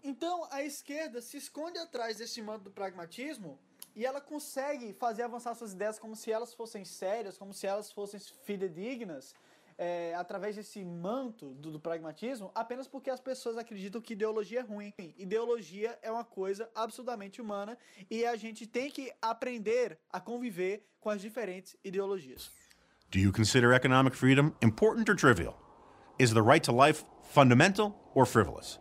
Então 0.04 0.48
a 0.52 0.64
esquerda 0.64 1.22
se 1.22 1.38
esconde 1.38 1.78
atrás 1.78 2.18
desse 2.18 2.42
manto 2.42 2.66
do 2.66 2.72
pragmatismo 2.72 3.60
e 3.96 4.06
ela 4.06 4.20
consegue 4.20 4.94
fazer 4.94 5.24
avançar 5.24 5.54
suas 5.56 5.74
ideias 5.74 6.00
como 6.00 6.16
se 6.16 6.32
elas 6.32 6.54
fossem 6.54 6.84
sérias, 6.84 7.38
como 7.38 7.54
se 7.54 7.68
elas 7.68 7.92
fossem 7.92 8.20
fidedignas, 8.44 9.36
é, 9.78 10.14
através 10.16 10.56
desse 10.56 10.84
manto 10.84 11.54
do, 11.56 11.72
do, 11.72 11.80
pragmatismo, 11.80 12.52
apenas 12.54 12.88
porque 12.88 13.10
as 13.10 13.20
pessoas 13.20 13.58
acreditam 13.58 14.02
que 14.02 14.14
ideologia 14.14 14.60
é 14.60 14.64
ruim. 14.64 14.94
Ideologia 15.18 15.98
é 16.02 16.12
uma 16.12 16.24
coisa 16.24 16.70
absolutamente 16.76 17.42
humana 17.42 17.78
e 18.10 18.26
a 18.26 18.36
gente 18.36 18.68
tem 18.68 18.90
que 18.90 19.12
aprender 19.22 19.98
a 20.12 20.20
conviver 20.20 20.86
com 21.00 21.10
as 21.10 21.22
diferentes 21.22 21.76
ideologias. 21.84 22.52
Do 23.12 23.20
you 23.20 23.32
consider 23.32 23.74
economic 23.74 24.16
freedom 24.16 24.54
important 24.62 25.10
or 25.10 25.16
trivial? 25.16 25.56
Is 26.20 26.34
the 26.34 26.42
right 26.42 26.64
to 26.66 26.72
life 26.72 27.04
fundamental 27.24 27.94
or 28.14 28.26
frivolous? 28.26 28.80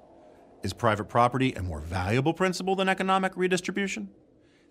Is 0.63 0.73
private 0.73 1.09
property 1.09 1.55
a 1.57 1.63
more 1.63 1.81
valuable 1.81 2.33
principle 2.33 2.77
than 2.77 2.89
economic 2.89 3.37
redistribution? 3.37 4.09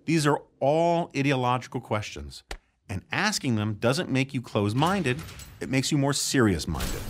These 0.05 0.25
are 0.25 0.41
all 0.59 1.11
ideological 1.15 1.81
questions, 1.81 2.43
and 2.89 3.03
asking 3.11 3.55
them 3.55 3.75
doesn't 3.75 4.09
make 4.09 4.33
you 4.33 4.41
close 4.41 4.73
minded, 4.73 5.21
it 5.59 5.69
makes 5.69 5.91
you 5.91 5.97
more 5.97 6.13
serious 6.13 6.67
minded. 6.67 7.01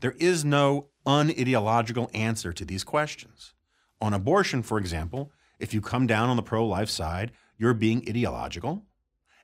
There 0.00 0.14
is 0.18 0.44
no 0.44 0.88
unideological 1.06 2.10
answer 2.14 2.52
to 2.52 2.64
these 2.64 2.84
questions. 2.84 3.54
On 4.00 4.12
abortion, 4.12 4.62
for 4.62 4.78
example, 4.78 5.32
if 5.58 5.72
you 5.72 5.80
come 5.80 6.06
down 6.06 6.28
on 6.28 6.36
the 6.36 6.42
pro 6.42 6.66
life 6.66 6.90
side, 6.90 7.32
you're 7.58 7.74
being 7.74 8.04
ideological. 8.08 8.84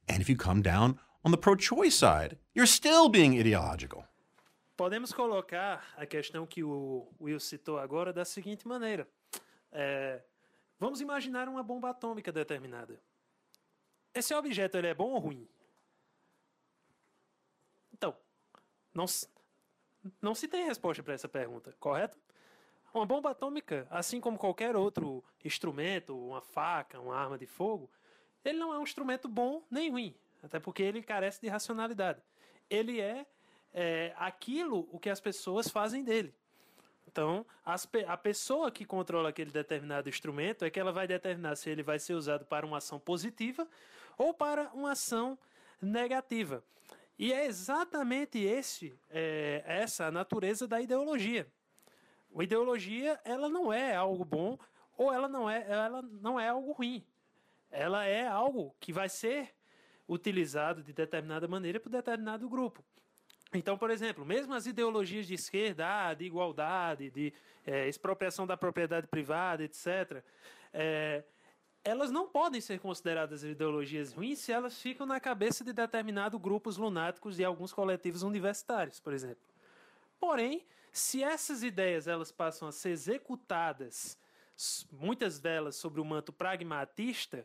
And 0.09 0.21
if 0.21 0.29
you 0.29 0.37
come 0.37 0.63
down 0.63 0.99
on 1.25 1.31
the 1.31 1.39
pro 1.39 1.55
choice 1.57 1.95
side, 1.95 2.37
you're 2.55 2.67
still 2.67 3.09
being 3.09 3.39
ideological. 3.39 4.05
Podemos 4.77 5.13
colocar 5.13 5.81
a 5.97 6.07
questão 6.07 6.47
que 6.47 6.63
o 6.63 7.09
Will 7.21 7.39
citou 7.39 7.79
agora 7.79 8.13
da 8.13 8.25
seguinte 8.25 8.67
maneira: 8.67 9.07
é, 9.71 10.21
vamos 10.83 11.01
imaginar 11.01 11.49
uma 11.49 11.63
bomba 11.63 11.91
atômica 11.91 12.33
determinada. 12.33 13.01
Esse 14.13 14.35
objeto 14.35 14.77
ele 14.77 14.89
é 14.89 14.95
bom 14.95 15.13
ou 15.13 15.19
ruim? 15.21 15.49
Então, 17.93 18.17
não, 18.93 19.05
não 20.21 20.35
se 20.35 20.49
tem 20.49 20.67
resposta 20.67 21.01
para 21.01 21.15
essa 21.15 21.29
pergunta, 21.29 21.73
correto? 21.79 22.19
Uma 22.93 23.07
bomba 23.07 23.31
atômica, 23.31 23.87
assim 23.91 24.21
como 24.21 24.37
qualquer 24.37 24.75
outro 24.75 25.23
instrumento, 25.45 26.19
uma 26.19 26.41
faca, 26.41 26.99
uma 26.99 27.17
arma 27.17 27.39
de 27.39 27.47
fogo, 27.47 27.89
ele 28.45 28.59
não 28.59 28.75
é 28.75 28.79
um 28.79 28.83
instrumento 28.83 29.29
bom 29.29 29.63
nem 29.71 29.89
ruim, 29.89 30.17
até 30.43 30.59
porque 30.59 30.83
ele 30.83 31.01
carece 31.01 31.41
de 31.41 31.47
racionalidade. 31.47 32.21
Ele 32.69 33.01
é, 33.01 33.25
é 33.73 34.13
aquilo 34.17 34.89
o 34.91 34.99
que 34.99 35.09
as 35.09 35.21
pessoas 35.21 35.69
fazem 35.69 36.03
dele. 36.03 36.35
Então, 37.07 37.45
as, 37.65 37.89
a 38.07 38.17
pessoa 38.17 38.71
que 38.71 38.85
controla 38.85 39.29
aquele 39.29 39.51
determinado 39.51 40.09
instrumento 40.09 40.65
é 40.65 40.71
que 40.71 40.81
ela 40.81 40.93
vai 40.93 41.07
determinar 41.07 41.57
se 41.57 41.69
ele 41.69 41.83
vai 41.83 41.99
ser 41.99 42.15
usado 42.15 42.45
para 42.45 42.67
uma 42.67 42.79
ação 42.79 42.99
positiva 42.99 43.67
ou 44.17 44.33
para 44.33 44.71
uma 44.73 44.93
ação 44.93 45.39
negativa. 45.81 46.65
E 47.19 47.33
é 47.33 47.47
exatamente 47.47 48.39
esse, 48.39 48.99
é, 49.11 49.63
essa 49.67 50.07
a 50.07 50.11
natureza 50.11 50.67
da 50.67 50.81
ideologia. 50.81 51.47
A 52.35 52.43
ideologia 52.43 53.21
ela 53.25 53.49
não 53.49 53.73
é 53.73 53.95
algo 53.95 54.25
bom 54.25 54.59
ou 54.97 55.13
ela 55.13 55.29
não 55.29 55.49
é, 55.49 55.67
ela 55.69 56.03
não 56.03 56.41
é 56.41 56.49
algo 56.49 56.73
ruim. 56.73 57.05
Ela 57.71 58.05
é 58.05 58.27
algo 58.27 58.75
que 58.81 58.93
vai 58.93 59.09
ser 59.09 59.55
utilizado 60.09 60.83
de 60.83 60.93
determinada 60.93 61.47
maneira 61.49 61.81
por 61.81 61.91
determinado 61.91 62.49
grupo. 62.49 62.85
Então, 63.55 63.77
por 63.77 63.91
exemplo, 63.91 64.25
mesmo 64.25 64.55
as 64.55 64.67
ideologias 64.67 65.27
de 65.27 65.35
esquerda, 65.35 65.87
ah, 65.87 66.15
de 66.15 66.25
igualdade, 66.25 67.11
de 67.11 67.33
é, 67.67 67.89
expropriação 67.89 68.47
da 68.47 68.57
propriedade 68.57 69.07
privada, 69.07 69.63
etc., 69.63 70.23
é, 70.73 71.23
elas 71.85 72.11
não 72.11 72.29
podem 72.29 72.61
ser 72.61 72.79
consideradas 72.79 73.43
ideologias 73.43 74.13
ruins 74.13 74.39
se 74.39 74.53
elas 74.53 74.81
ficam 74.81 75.05
na 75.05 75.19
cabeça 75.19 75.65
de 75.65 75.73
determinados 75.73 76.41
grupos 76.41 76.77
lunáticos 76.77 77.37
de 77.37 77.45
alguns 77.45 77.73
coletivos 77.73 78.23
universitários, 78.23 79.01
por 79.01 79.13
exemplo. 79.13 79.43
Porém, 80.21 80.65
se 80.93 81.23
essas 81.23 81.63
ideias 81.63 82.07
elas 82.07 82.31
passam 82.31 82.69
a 82.69 82.73
ser 82.73 82.91
executadas, 82.91 84.17
muitas 84.93 85.41
delas 85.41 85.75
sobre 85.75 86.01
o 86.01 86.05
manto 86.05 86.33
pragmatista, 86.33 87.45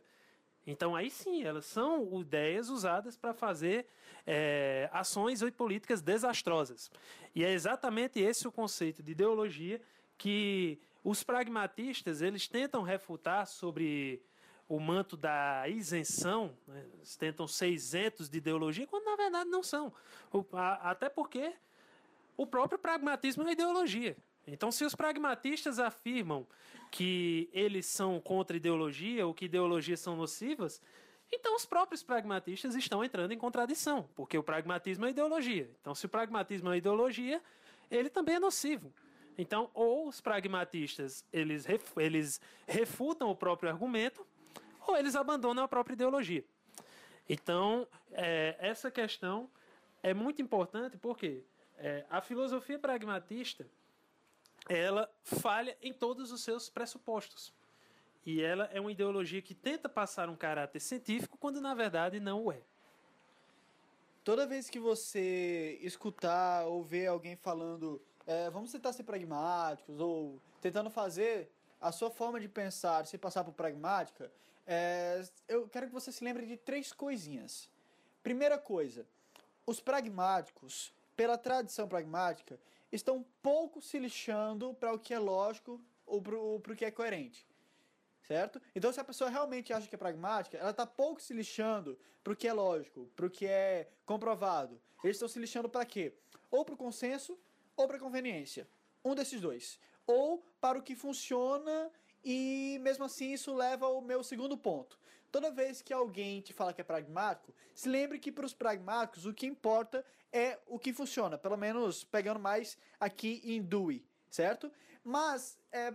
então 0.64 0.94
aí 0.94 1.10
sim, 1.10 1.42
elas 1.42 1.64
são 1.64 2.20
ideias 2.20 2.68
usadas 2.68 3.16
para 3.16 3.34
fazer 3.34 3.86
é, 4.30 4.90
ações 4.92 5.40
e 5.40 5.50
políticas 5.50 6.02
desastrosas. 6.02 6.90
E 7.34 7.42
é 7.42 7.50
exatamente 7.50 8.20
esse 8.20 8.46
o 8.46 8.52
conceito 8.52 9.02
de 9.02 9.12
ideologia 9.12 9.80
que 10.18 10.78
os 11.02 11.22
pragmatistas 11.24 12.20
eles 12.20 12.46
tentam 12.46 12.82
refutar 12.82 13.46
sobre 13.46 14.22
o 14.68 14.78
manto 14.78 15.16
da 15.16 15.66
isenção, 15.66 16.54
né? 16.66 16.84
eles 16.92 17.16
tentam 17.16 17.48
ser 17.48 17.70
isentos 17.70 18.28
de 18.28 18.36
ideologia, 18.36 18.86
quando 18.86 19.06
na 19.06 19.16
verdade 19.16 19.48
não 19.48 19.62
são. 19.62 19.90
O, 20.30 20.44
a, 20.52 20.90
até 20.90 21.08
porque 21.08 21.54
o 22.36 22.46
próprio 22.46 22.78
pragmatismo 22.78 23.48
é 23.48 23.52
ideologia. 23.52 24.14
Então, 24.46 24.70
se 24.70 24.84
os 24.84 24.94
pragmatistas 24.94 25.78
afirmam 25.78 26.46
que 26.90 27.48
eles 27.50 27.86
são 27.86 28.20
contra 28.20 28.56
ideologia 28.58 29.26
ou 29.26 29.32
que 29.32 29.46
ideologias 29.46 30.00
são 30.00 30.16
nocivas, 30.16 30.82
então 31.32 31.54
os 31.54 31.66
próprios 31.66 32.02
pragmatistas 32.02 32.74
estão 32.74 33.04
entrando 33.04 33.32
em 33.32 33.38
contradição, 33.38 34.08
porque 34.14 34.38
o 34.38 34.42
pragmatismo 34.42 35.06
é 35.06 35.10
ideologia. 35.10 35.70
Então, 35.80 35.94
se 35.94 36.06
o 36.06 36.08
pragmatismo 36.08 36.70
é 36.72 36.78
ideologia, 36.78 37.42
ele 37.90 38.08
também 38.08 38.36
é 38.36 38.40
nocivo. 38.40 38.92
Então, 39.36 39.70
ou 39.72 40.08
os 40.08 40.20
pragmatistas 40.20 41.24
eles, 41.32 41.66
eles 41.96 42.40
refutam 42.66 43.30
o 43.30 43.36
próprio 43.36 43.70
argumento, 43.70 44.26
ou 44.86 44.96
eles 44.96 45.14
abandonam 45.14 45.62
a 45.62 45.68
própria 45.68 45.94
ideologia. 45.94 46.44
Então, 47.28 47.86
é, 48.12 48.56
essa 48.58 48.90
questão 48.90 49.50
é 50.02 50.14
muito 50.14 50.40
importante 50.40 50.96
porque 50.96 51.44
é, 51.76 52.04
a 52.08 52.20
filosofia 52.20 52.78
pragmatista 52.78 53.66
ela 54.68 55.10
falha 55.22 55.76
em 55.80 55.92
todos 55.92 56.32
os 56.32 56.42
seus 56.42 56.68
pressupostos. 56.68 57.52
E 58.30 58.42
ela 58.42 58.68
é 58.74 58.78
uma 58.78 58.92
ideologia 58.92 59.40
que 59.40 59.54
tenta 59.54 59.88
passar 59.88 60.28
um 60.28 60.36
caráter 60.36 60.80
científico 60.80 61.38
quando 61.38 61.62
na 61.62 61.72
verdade 61.72 62.20
não 62.20 62.44
o 62.44 62.52
é. 62.52 62.60
Toda 64.22 64.46
vez 64.46 64.68
que 64.68 64.78
você 64.78 65.78
escutar 65.80 66.66
ou 66.66 66.82
ver 66.82 67.06
alguém 67.06 67.36
falando, 67.36 67.98
é, 68.26 68.50
vamos 68.50 68.70
tentar 68.70 68.92
ser 68.92 69.04
pragmáticos, 69.04 69.98
ou 69.98 70.38
tentando 70.60 70.90
fazer 70.90 71.50
a 71.80 71.90
sua 71.90 72.10
forma 72.10 72.38
de 72.38 72.50
pensar 72.50 73.06
se 73.06 73.16
passar 73.16 73.44
por 73.44 73.54
pragmática, 73.54 74.30
é, 74.66 75.22
eu 75.48 75.66
quero 75.66 75.86
que 75.86 75.94
você 75.94 76.12
se 76.12 76.22
lembre 76.22 76.44
de 76.44 76.58
três 76.58 76.92
coisinhas. 76.92 77.70
Primeira 78.22 78.58
coisa, 78.58 79.06
os 79.64 79.80
pragmáticos, 79.80 80.92
pela 81.16 81.38
tradição 81.38 81.88
pragmática, 81.88 82.60
estão 82.92 83.24
pouco 83.40 83.80
se 83.80 83.98
lixando 83.98 84.74
para 84.74 84.92
o 84.92 84.98
que 84.98 85.14
é 85.14 85.18
lógico 85.18 85.80
ou 86.04 86.20
para 86.20 86.72
o 86.74 86.76
que 86.76 86.84
é 86.84 86.90
coerente. 86.90 87.47
Certo? 88.28 88.60
Então, 88.76 88.92
se 88.92 89.00
a 89.00 89.04
pessoa 89.04 89.30
realmente 89.30 89.72
acha 89.72 89.88
que 89.88 89.94
é 89.94 89.98
pragmática, 89.98 90.58
ela 90.58 90.70
está 90.70 90.86
pouco 90.86 91.20
se 91.20 91.32
lixando 91.32 91.98
para 92.22 92.34
o 92.34 92.36
que 92.36 92.46
é 92.46 92.52
lógico, 92.52 93.10
para 93.16 93.24
o 93.24 93.30
que 93.30 93.46
é 93.46 93.88
comprovado. 94.04 94.78
Eles 95.02 95.16
estão 95.16 95.28
se 95.28 95.38
lixando 95.38 95.66
para 95.66 95.86
quê? 95.86 96.12
Ou 96.50 96.62
para 96.62 96.74
o 96.74 96.76
consenso 96.76 97.38
ou 97.74 97.86
para 97.86 97.96
a 97.96 98.00
conveniência. 98.00 98.68
Um 99.02 99.14
desses 99.14 99.40
dois. 99.40 99.80
Ou 100.06 100.44
para 100.60 100.78
o 100.78 100.82
que 100.82 100.94
funciona 100.94 101.90
e 102.22 102.78
mesmo 102.82 103.04
assim 103.04 103.32
isso 103.32 103.54
leva 103.54 103.86
ao 103.86 104.02
meu 104.02 104.22
segundo 104.22 104.58
ponto. 104.58 104.98
Toda 105.30 105.50
vez 105.50 105.80
que 105.80 105.92
alguém 105.92 106.40
te 106.40 106.52
fala 106.52 106.72
que 106.72 106.80
é 106.80 106.84
pragmático, 106.84 107.54
se 107.74 107.88
lembre 107.88 108.18
que 108.18 108.32
para 108.32 108.44
os 108.46 108.54
pragmáticos 108.54 109.24
o 109.24 109.32
que 109.32 109.46
importa 109.46 110.04
é 110.32 110.58
o 110.66 110.78
que 110.78 110.92
funciona, 110.92 111.38
pelo 111.38 111.56
menos 111.56 112.04
pegando 112.04 112.40
mais 112.40 112.76
aqui 112.98 113.40
em 113.44 113.62
Dewey, 113.62 114.04
certo? 114.30 114.70
Mas 115.04 115.58
é, 115.72 115.94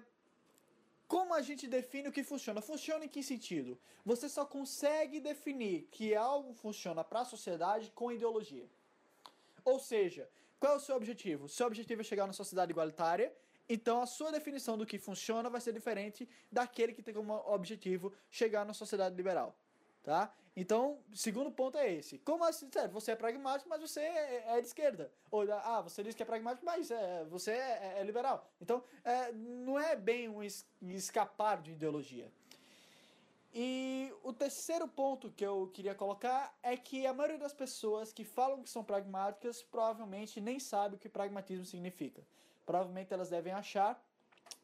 como 1.07 1.33
a 1.33 1.41
gente 1.41 1.67
define 1.67 2.07
o 2.07 2.11
que 2.11 2.23
funciona? 2.23 2.61
Funciona 2.61 3.05
em 3.05 3.09
que 3.09 3.21
sentido? 3.21 3.79
Você 4.05 4.27
só 4.27 4.45
consegue 4.45 5.19
definir 5.19 5.87
que 5.91 6.15
algo 6.15 6.53
funciona 6.53 7.03
para 7.03 7.21
a 7.21 7.25
sociedade 7.25 7.91
com 7.93 8.11
ideologia. 8.11 8.67
Ou 9.63 9.79
seja, 9.79 10.29
qual 10.59 10.73
é 10.73 10.75
o 10.77 10.79
seu 10.79 10.95
objetivo? 10.95 11.47
Seu 11.47 11.67
objetivo 11.67 12.01
é 12.01 12.03
chegar 12.03 12.23
numa 12.23 12.33
sociedade 12.33 12.71
igualitária 12.71 13.33
então 13.67 14.01
a 14.01 14.05
sua 14.05 14.31
definição 14.31 14.77
do 14.77 14.85
que 14.85 14.99
funciona 14.99 15.49
vai 15.49 15.61
ser 15.61 15.73
diferente 15.73 16.27
daquele 16.51 16.93
que 16.93 17.01
tem 17.01 17.13
como 17.13 17.33
objetivo 17.47 18.13
chegar 18.29 18.65
na 18.65 18.73
sociedade 18.73 19.15
liberal, 19.15 19.55
tá? 20.03 20.31
Então, 20.55 20.99
segundo 21.13 21.51
ponto 21.51 21.77
é 21.77 21.91
esse. 21.91 22.19
Como 22.19 22.43
assim, 22.43 22.69
sério, 22.71 22.91
você 22.91 23.13
é 23.13 23.15
pragmático, 23.15 23.67
mas 23.67 23.81
você 23.81 24.01
é, 24.01 24.43
é 24.57 24.61
de 24.61 24.67
esquerda. 24.67 25.11
Ou, 25.31 25.51
ah, 25.51 25.81
você 25.81 26.03
diz 26.03 26.13
que 26.13 26.21
é 26.21 26.25
pragmático, 26.25 26.63
mas 26.63 26.91
é, 26.91 27.23
você 27.25 27.51
é, 27.51 27.95
é 27.99 28.03
liberal. 28.03 28.47
Então, 28.61 28.83
é, 29.03 29.31
não 29.31 29.79
é 29.79 29.95
bem 29.95 30.29
um 30.29 30.43
escapar 30.43 31.61
de 31.61 31.71
ideologia. 31.71 32.31
E 33.55 34.11
o 34.23 34.33
terceiro 34.33 34.87
ponto 34.87 35.31
que 35.31 35.45
eu 35.45 35.69
queria 35.73 35.95
colocar 35.95 36.55
é 36.61 36.75
que 36.75 37.05
a 37.05 37.13
maioria 37.13 37.37
das 37.37 37.53
pessoas 37.53 38.11
que 38.11 38.23
falam 38.23 38.63
que 38.63 38.69
são 38.69 38.83
pragmáticas 38.83 39.61
provavelmente 39.61 40.41
nem 40.41 40.59
sabe 40.59 40.95
o 40.95 40.99
que 40.99 41.07
pragmatismo 41.07 41.65
significa. 41.65 42.23
Provavelmente 42.65 43.13
elas 43.13 43.29
devem 43.29 43.53
achar 43.53 44.03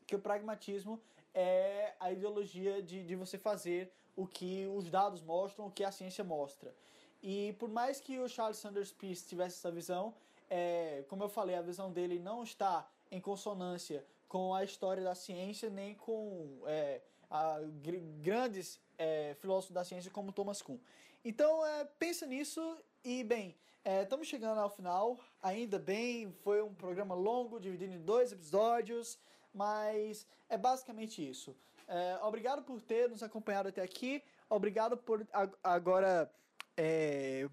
que 0.07 0.15
o 0.15 0.19
pragmatismo 0.19 0.99
é 1.35 1.93
a 1.99 2.11
ideologia 2.11 2.81
de, 2.81 3.05
de 3.05 3.15
você 3.15 3.37
fazer 3.37 3.91
o 4.19 4.27
que 4.27 4.67
os 4.67 4.89
dados 4.91 5.21
mostram, 5.21 5.67
o 5.67 5.71
que 5.71 5.83
a 5.83 5.91
ciência 5.91 6.25
mostra. 6.25 6.75
E 7.23 7.55
por 7.57 7.69
mais 7.69 8.01
que 8.01 8.19
o 8.19 8.27
Charles 8.27 8.57
Sanders 8.57 8.91
Peirce 8.91 9.25
tivesse 9.25 9.55
essa 9.57 9.71
visão, 9.71 10.13
é, 10.49 11.05
como 11.07 11.23
eu 11.23 11.29
falei, 11.29 11.55
a 11.55 11.61
visão 11.61 11.89
dele 11.89 12.19
não 12.19 12.43
está 12.43 12.85
em 13.09 13.21
consonância 13.21 14.05
com 14.27 14.53
a 14.53 14.61
história 14.63 15.01
da 15.01 15.15
ciência, 15.15 15.69
nem 15.69 15.95
com 15.95 16.59
é, 16.65 17.01
a, 17.29 17.59
gr 17.81 17.97
grandes 18.21 18.77
é, 18.97 19.35
filósofos 19.39 19.73
da 19.73 19.85
ciência 19.85 20.11
como 20.11 20.33
Thomas 20.33 20.61
Kuhn. 20.61 20.77
Então, 21.23 21.65
é, 21.65 21.85
pensa 21.97 22.25
nisso 22.25 22.61
e, 23.03 23.23
bem, 23.23 23.55
estamos 23.85 24.27
chegando 24.27 24.59
ao 24.59 24.69
final. 24.69 25.17
Ainda 25.41 25.79
bem, 25.79 26.33
foi 26.43 26.61
um 26.61 26.73
programa 26.73 27.15
longo, 27.15 27.57
dividido 27.57 27.93
em 27.93 28.01
dois 28.01 28.33
episódios, 28.33 29.17
mas 29.53 30.27
é 30.49 30.57
basicamente 30.57 31.27
isso. 31.27 31.55
É, 31.89 32.19
obrigado 32.21 32.61
por 32.61 32.79
ter 32.81 33.09
nos 33.09 33.23
acompanhado 33.23 33.69
até 33.69 33.81
aqui. 33.81 34.23
Obrigado 34.47 34.95
por 34.95 35.27
agora 35.63 36.31
é, 36.77 37.49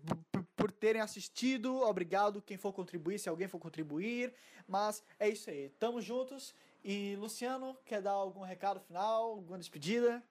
por 0.55 0.71
terem 0.71 1.01
assistido. 1.01 1.81
Obrigado 1.81 2.43
quem 2.43 2.59
for 2.59 2.73
contribuir, 2.73 3.19
se 3.19 3.31
alguém 3.31 3.49
for 3.49 3.59
contribuir. 3.59 4.35
Mas 4.69 5.03
é 5.19 5.29
isso 5.29 5.49
aí. 5.49 5.71
Tamo 5.79 6.03
juntos. 6.03 6.55
E 6.85 7.17
Luciano, 7.17 7.77
quer 7.85 8.03
dar 8.03 8.13
algum 8.13 8.43
recado 8.43 8.79
final, 8.79 9.31
alguma 9.31 9.59
despedida? 9.59 10.23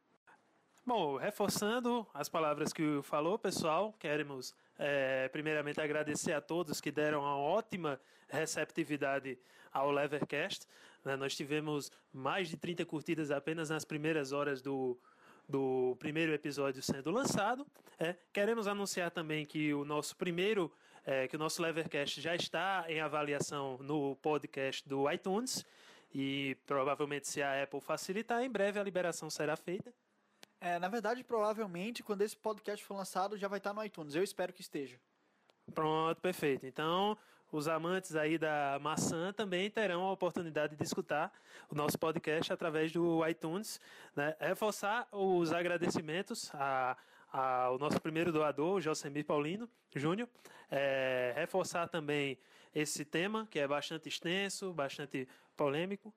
Bom, 0.85 1.17
reforçando 1.17 2.07
as 2.13 2.29
palavras 2.29 2.71
que 2.71 2.83
o 2.83 3.01
falou, 3.01 3.39
pessoal, 3.39 3.91
queremos 3.99 4.53
é, 4.77 5.27
primeiramente 5.29 5.81
agradecer 5.81 6.31
a 6.31 6.39
todos 6.39 6.79
que 6.79 6.91
deram 6.91 7.21
uma 7.21 7.35
ótima 7.35 7.99
receptividade 8.29 9.37
ao 9.73 9.91
Levercast. 9.91 10.67
Né? 11.05 11.15
Nós 11.15 11.35
tivemos 11.35 11.91
mais 12.11 12.49
de 12.49 12.57
30 12.57 12.85
curtidas 12.85 13.31
apenas 13.31 13.69
nas 13.69 13.85
primeiras 13.85 14.31
horas 14.31 14.61
do, 14.61 14.97
do 15.47 15.95
primeiro 15.99 16.33
episódio 16.33 16.81
sendo 16.81 17.11
lançado. 17.11 17.65
É, 17.99 18.15
queremos 18.33 18.67
anunciar 18.67 19.11
também 19.11 19.45
que 19.45 19.73
o 19.73 19.85
nosso 19.85 20.15
primeiro, 20.17 20.71
é, 21.05 21.27
que 21.27 21.35
o 21.35 21.39
nosso 21.39 21.61
Levercast 21.61 22.19
já 22.19 22.35
está 22.35 22.85
em 22.89 22.99
avaliação 22.99 23.77
no 23.77 24.15
podcast 24.17 24.87
do 24.87 25.09
iTunes 25.09 25.63
e 26.13 26.57
provavelmente 26.65 27.27
se 27.27 27.41
a 27.41 27.63
Apple 27.63 27.79
facilitar, 27.79 28.43
em 28.43 28.49
breve 28.49 28.79
a 28.79 28.83
liberação 28.83 29.29
será 29.29 29.55
feita. 29.55 29.93
É, 30.59 30.79
na 30.79 30.87
verdade, 30.87 31.23
provavelmente, 31.23 32.01
quando 32.01 32.21
esse 32.21 32.35
podcast 32.35 32.83
for 32.83 32.95
lançado, 32.95 33.37
já 33.37 33.47
vai 33.47 33.59
estar 33.59 33.73
no 33.73 33.83
iTunes. 33.83 34.15
Eu 34.15 34.23
espero 34.23 34.51
que 34.51 34.61
esteja. 34.61 34.97
Pronto, 35.73 36.19
perfeito. 36.21 36.65
Então, 36.65 37.17
os 37.51 37.67
amantes 37.67 38.15
aí 38.15 38.37
da 38.37 38.77
maçã 38.81 39.31
também 39.31 39.69
terão 39.69 40.03
a 40.03 40.11
oportunidade 40.11 40.75
de 40.75 40.83
escutar 40.83 41.31
o 41.69 41.75
nosso 41.75 41.97
podcast 41.97 42.51
através 42.51 42.91
do 42.91 43.25
iTunes. 43.27 43.79
Né? 44.15 44.35
Reforçar 44.39 45.07
os 45.11 45.53
agradecimentos 45.53 46.51
a, 46.53 46.97
a, 47.31 47.63
ao 47.63 47.77
nosso 47.77 48.01
primeiro 48.01 48.31
doador, 48.31 48.81
Josemir 48.81 49.25
Paulino 49.25 49.69
Júnior. 49.95 50.27
É, 50.69 51.33
reforçar 51.35 51.87
também 51.87 52.37
esse 52.73 53.05
tema, 53.05 53.47
que 53.49 53.59
é 53.59 53.67
bastante 53.67 54.09
extenso, 54.09 54.73
bastante 54.73 55.27
polêmico. 55.55 56.13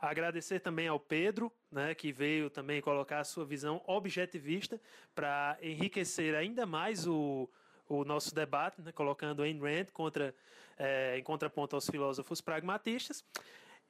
Agradecer 0.00 0.60
também 0.60 0.88
ao 0.88 0.98
Pedro, 0.98 1.52
né, 1.70 1.94
que 1.94 2.10
veio 2.10 2.48
também 2.48 2.80
colocar 2.80 3.20
a 3.20 3.24
sua 3.24 3.44
visão 3.44 3.82
objetivista 3.86 4.80
para 5.14 5.58
enriquecer 5.60 6.34
ainda 6.34 6.64
mais 6.64 7.06
o, 7.06 7.48
o 7.90 8.04
nosso 8.04 8.32
debate, 8.32 8.80
né, 8.80 8.92
colocando 8.92 9.42
Ayn 9.42 9.58
Rand 9.58 9.86
contra, 9.92 10.32
é, 10.78 11.18
em 11.18 11.22
contraponto 11.24 11.74
aos 11.74 11.90
filósofos 11.90 12.40
pragmatistas, 12.40 13.24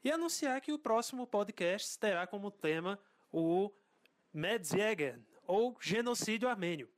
e 0.02 0.10
anunciar 0.10 0.58
que 0.62 0.72
o 0.72 0.78
próximo 0.78 1.26
podcast 1.26 1.98
terá 1.98 2.26
como 2.26 2.50
tema 2.50 2.98
o 3.30 3.70
Medzieger, 4.32 5.20
ou 5.46 5.76
genocídio 5.80 6.48
armênio. 6.48 6.88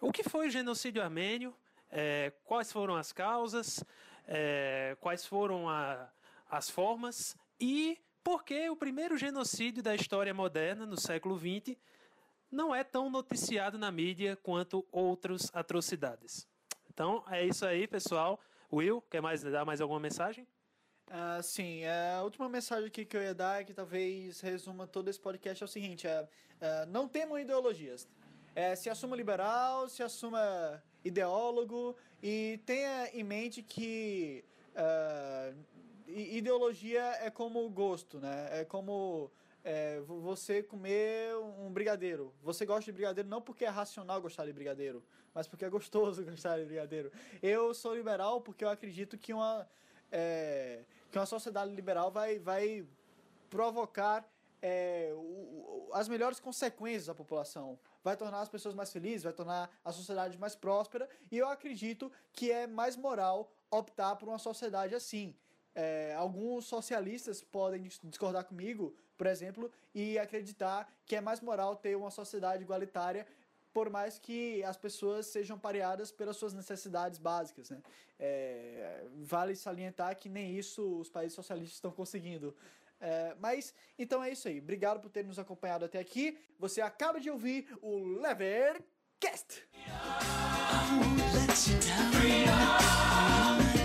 O 0.00 0.10
que 0.10 0.22
foi 0.22 0.48
o 0.48 0.50
genocídio 0.50 1.02
armênio? 1.02 1.54
É, 1.90 2.32
quais 2.44 2.72
foram 2.72 2.96
as 2.96 3.12
causas? 3.12 3.84
É, 4.26 4.96
quais 5.00 5.26
foram 5.26 5.68
a, 5.68 6.10
as 6.48 6.70
formas? 6.70 7.36
E 7.60 7.98
por 8.24 8.42
que 8.42 8.70
o 8.70 8.76
primeiro 8.76 9.18
genocídio 9.18 9.82
da 9.82 9.94
história 9.94 10.32
moderna, 10.32 10.86
no 10.86 10.98
século 10.98 11.38
XX, 11.38 11.76
não 12.50 12.74
é 12.74 12.84
tão 12.84 13.10
noticiado 13.10 13.78
na 13.78 13.90
mídia 13.90 14.36
quanto 14.36 14.86
outras 14.90 15.50
atrocidades. 15.54 16.46
Então 16.92 17.24
é 17.28 17.44
isso 17.44 17.66
aí, 17.66 17.86
pessoal. 17.86 18.40
Will, 18.72 19.02
quer 19.02 19.20
mais 19.20 19.42
dar 19.42 19.64
mais 19.64 19.80
alguma 19.80 20.00
mensagem? 20.00 20.46
Uh, 21.08 21.40
sim, 21.42 21.82
a 21.84 22.22
última 22.22 22.48
mensagem 22.48 22.90
que 22.90 23.16
eu 23.16 23.22
ia 23.22 23.34
dar, 23.34 23.64
que 23.64 23.72
talvez 23.72 24.40
resuma 24.40 24.88
todo 24.88 25.08
esse 25.08 25.20
podcast, 25.20 25.62
é 25.62 25.66
o 25.66 25.68
seguinte: 25.68 26.06
é, 26.06 26.28
é 26.60 26.86
não 26.86 27.06
temam 27.06 27.38
ideologias. 27.38 28.08
É, 28.54 28.74
se 28.74 28.88
assuma 28.88 29.14
liberal, 29.14 29.88
se 29.88 30.02
assuma 30.02 30.82
ideólogo 31.04 31.94
e 32.22 32.58
tenha 32.64 33.10
em 33.12 33.22
mente 33.22 33.62
que 33.62 34.44
uh, 34.72 35.54
ideologia 36.08 37.02
é 37.20 37.30
como 37.30 37.68
gosto, 37.68 38.18
né? 38.18 38.48
É 38.50 38.64
como 38.64 39.30
é, 39.66 40.00
você 40.02 40.62
comer 40.62 41.36
um 41.36 41.72
brigadeiro. 41.72 42.32
Você 42.40 42.64
gosta 42.64 42.84
de 42.84 42.92
brigadeiro 42.92 43.28
não 43.28 43.42
porque 43.42 43.64
é 43.64 43.68
racional 43.68 44.22
gostar 44.22 44.46
de 44.46 44.52
brigadeiro, 44.52 45.02
mas 45.34 45.48
porque 45.48 45.64
é 45.64 45.68
gostoso 45.68 46.22
gostar 46.30 46.56
de 46.60 46.64
brigadeiro. 46.64 47.10
Eu 47.42 47.74
sou 47.74 47.92
liberal 47.92 48.40
porque 48.40 48.64
eu 48.64 48.68
acredito 48.68 49.18
que 49.18 49.34
uma, 49.34 49.68
é, 50.12 50.84
que 51.10 51.18
uma 51.18 51.26
sociedade 51.26 51.74
liberal 51.74 52.12
vai, 52.12 52.38
vai 52.38 52.86
provocar 53.50 54.24
é, 54.62 55.10
o, 55.16 55.90
as 55.92 56.08
melhores 56.08 56.38
consequências 56.38 57.06
da 57.06 57.14
população. 57.14 57.76
Vai 58.04 58.16
tornar 58.16 58.42
as 58.42 58.48
pessoas 58.48 58.72
mais 58.72 58.92
felizes, 58.92 59.24
vai 59.24 59.32
tornar 59.32 59.68
a 59.84 59.90
sociedade 59.90 60.38
mais 60.38 60.54
próspera. 60.54 61.08
E 61.28 61.38
eu 61.38 61.48
acredito 61.48 62.12
que 62.32 62.52
é 62.52 62.68
mais 62.68 62.96
moral 62.96 63.52
optar 63.68 64.14
por 64.14 64.28
uma 64.28 64.38
sociedade 64.38 64.94
assim. 64.94 65.34
É, 65.74 66.14
alguns 66.14 66.66
socialistas 66.66 67.42
podem 67.42 67.82
discordar 68.04 68.44
comigo, 68.44 68.96
por 69.16 69.26
exemplo, 69.26 69.70
e 69.94 70.18
acreditar 70.18 70.90
que 71.04 71.16
é 71.16 71.20
mais 71.20 71.40
moral 71.40 71.76
ter 71.76 71.96
uma 71.96 72.10
sociedade 72.10 72.62
igualitária, 72.62 73.26
por 73.72 73.90
mais 73.90 74.18
que 74.18 74.62
as 74.64 74.76
pessoas 74.76 75.26
sejam 75.26 75.58
pareadas 75.58 76.10
pelas 76.10 76.36
suas 76.36 76.54
necessidades 76.54 77.18
básicas. 77.18 77.70
Né? 77.70 77.82
É, 78.18 79.04
vale 79.18 79.54
salientar 79.54 80.16
que 80.16 80.28
nem 80.28 80.56
isso 80.56 80.98
os 80.98 81.10
países 81.10 81.34
socialistas 81.34 81.76
estão 81.76 81.90
conseguindo. 81.90 82.56
É, 82.98 83.36
mas, 83.38 83.74
então 83.98 84.22
é 84.24 84.30
isso 84.30 84.48
aí. 84.48 84.58
Obrigado 84.58 85.00
por 85.00 85.10
ter 85.10 85.24
nos 85.24 85.38
acompanhado 85.38 85.84
até 85.84 85.98
aqui. 85.98 86.38
Você 86.58 86.80
acaba 86.80 87.20
de 87.20 87.30
ouvir 87.30 87.68
o 87.82 87.98
Levercast. 88.18 89.68
Oh, 93.72 93.75